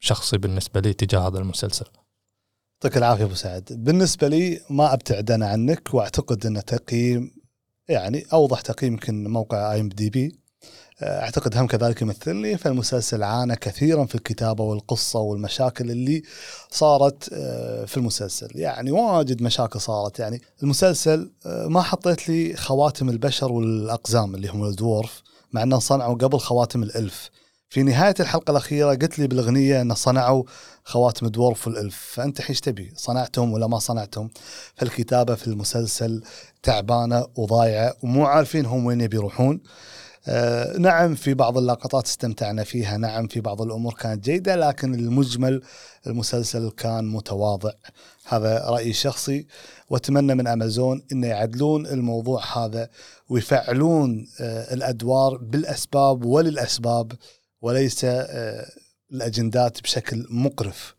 [0.00, 1.86] شخصي بالنسبة لي تجاه هذا المسلسل.
[2.74, 3.64] يعطيك العافية أبو سعد.
[3.70, 7.30] بالنسبة لي ما أبتعد أنا عنك وأعتقد أن تقييم
[7.88, 10.41] يعني أوضح تقييم يمكن موقع اي ام دي بي
[11.02, 16.22] أعتقد هم كذلك يمثلني فالمسلسل عانى كثيرا في الكتابة والقصة والمشاكل اللي
[16.70, 18.48] صارت آه، في المسلسل.
[18.54, 20.18] يعني واجد مشاكل صارت.
[20.18, 26.14] يعني المسلسل آه، ما حطيت لي خواتم البشر والأقزام اللي هم الدورف مع إنهم صنعوا
[26.14, 27.30] قبل خواتم الألف.
[27.68, 30.42] في نهاية الحلقة الأخيرة قلت لي بالأغنية ان صنعوا
[30.84, 32.10] خواتم الدورف والألف.
[32.14, 34.30] فأنت إيش تبي؟ صنعتهم ولا ما صنعتهم؟
[34.74, 36.22] فالكتابة في المسلسل
[36.62, 39.54] تعبانة وضايعة ومو عارفين هم وين يبي يروحون.
[39.54, 40.11] آه
[40.78, 45.62] نعم في بعض اللقطات استمتعنا فيها نعم في بعض الأمور كانت جيدة لكن المجمل
[46.06, 47.72] المسلسل كان متواضع.
[48.28, 49.46] هذا رأيي الشخصي
[49.90, 52.88] وأتمنى من أمازون أن يعدلون الموضوع هذا
[53.28, 57.12] ويفعلون آه الأدوار بالأسباب وللأسباب
[57.62, 58.66] وليس آه
[59.12, 60.94] الأجندات بشكل مقرف.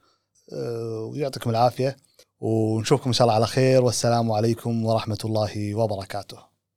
[0.53, 1.97] آه ويعطيكم العافية
[2.39, 6.52] ونشوفكم إن شاء الله على خير والسلام عليكم ورحمة الله وبركاته.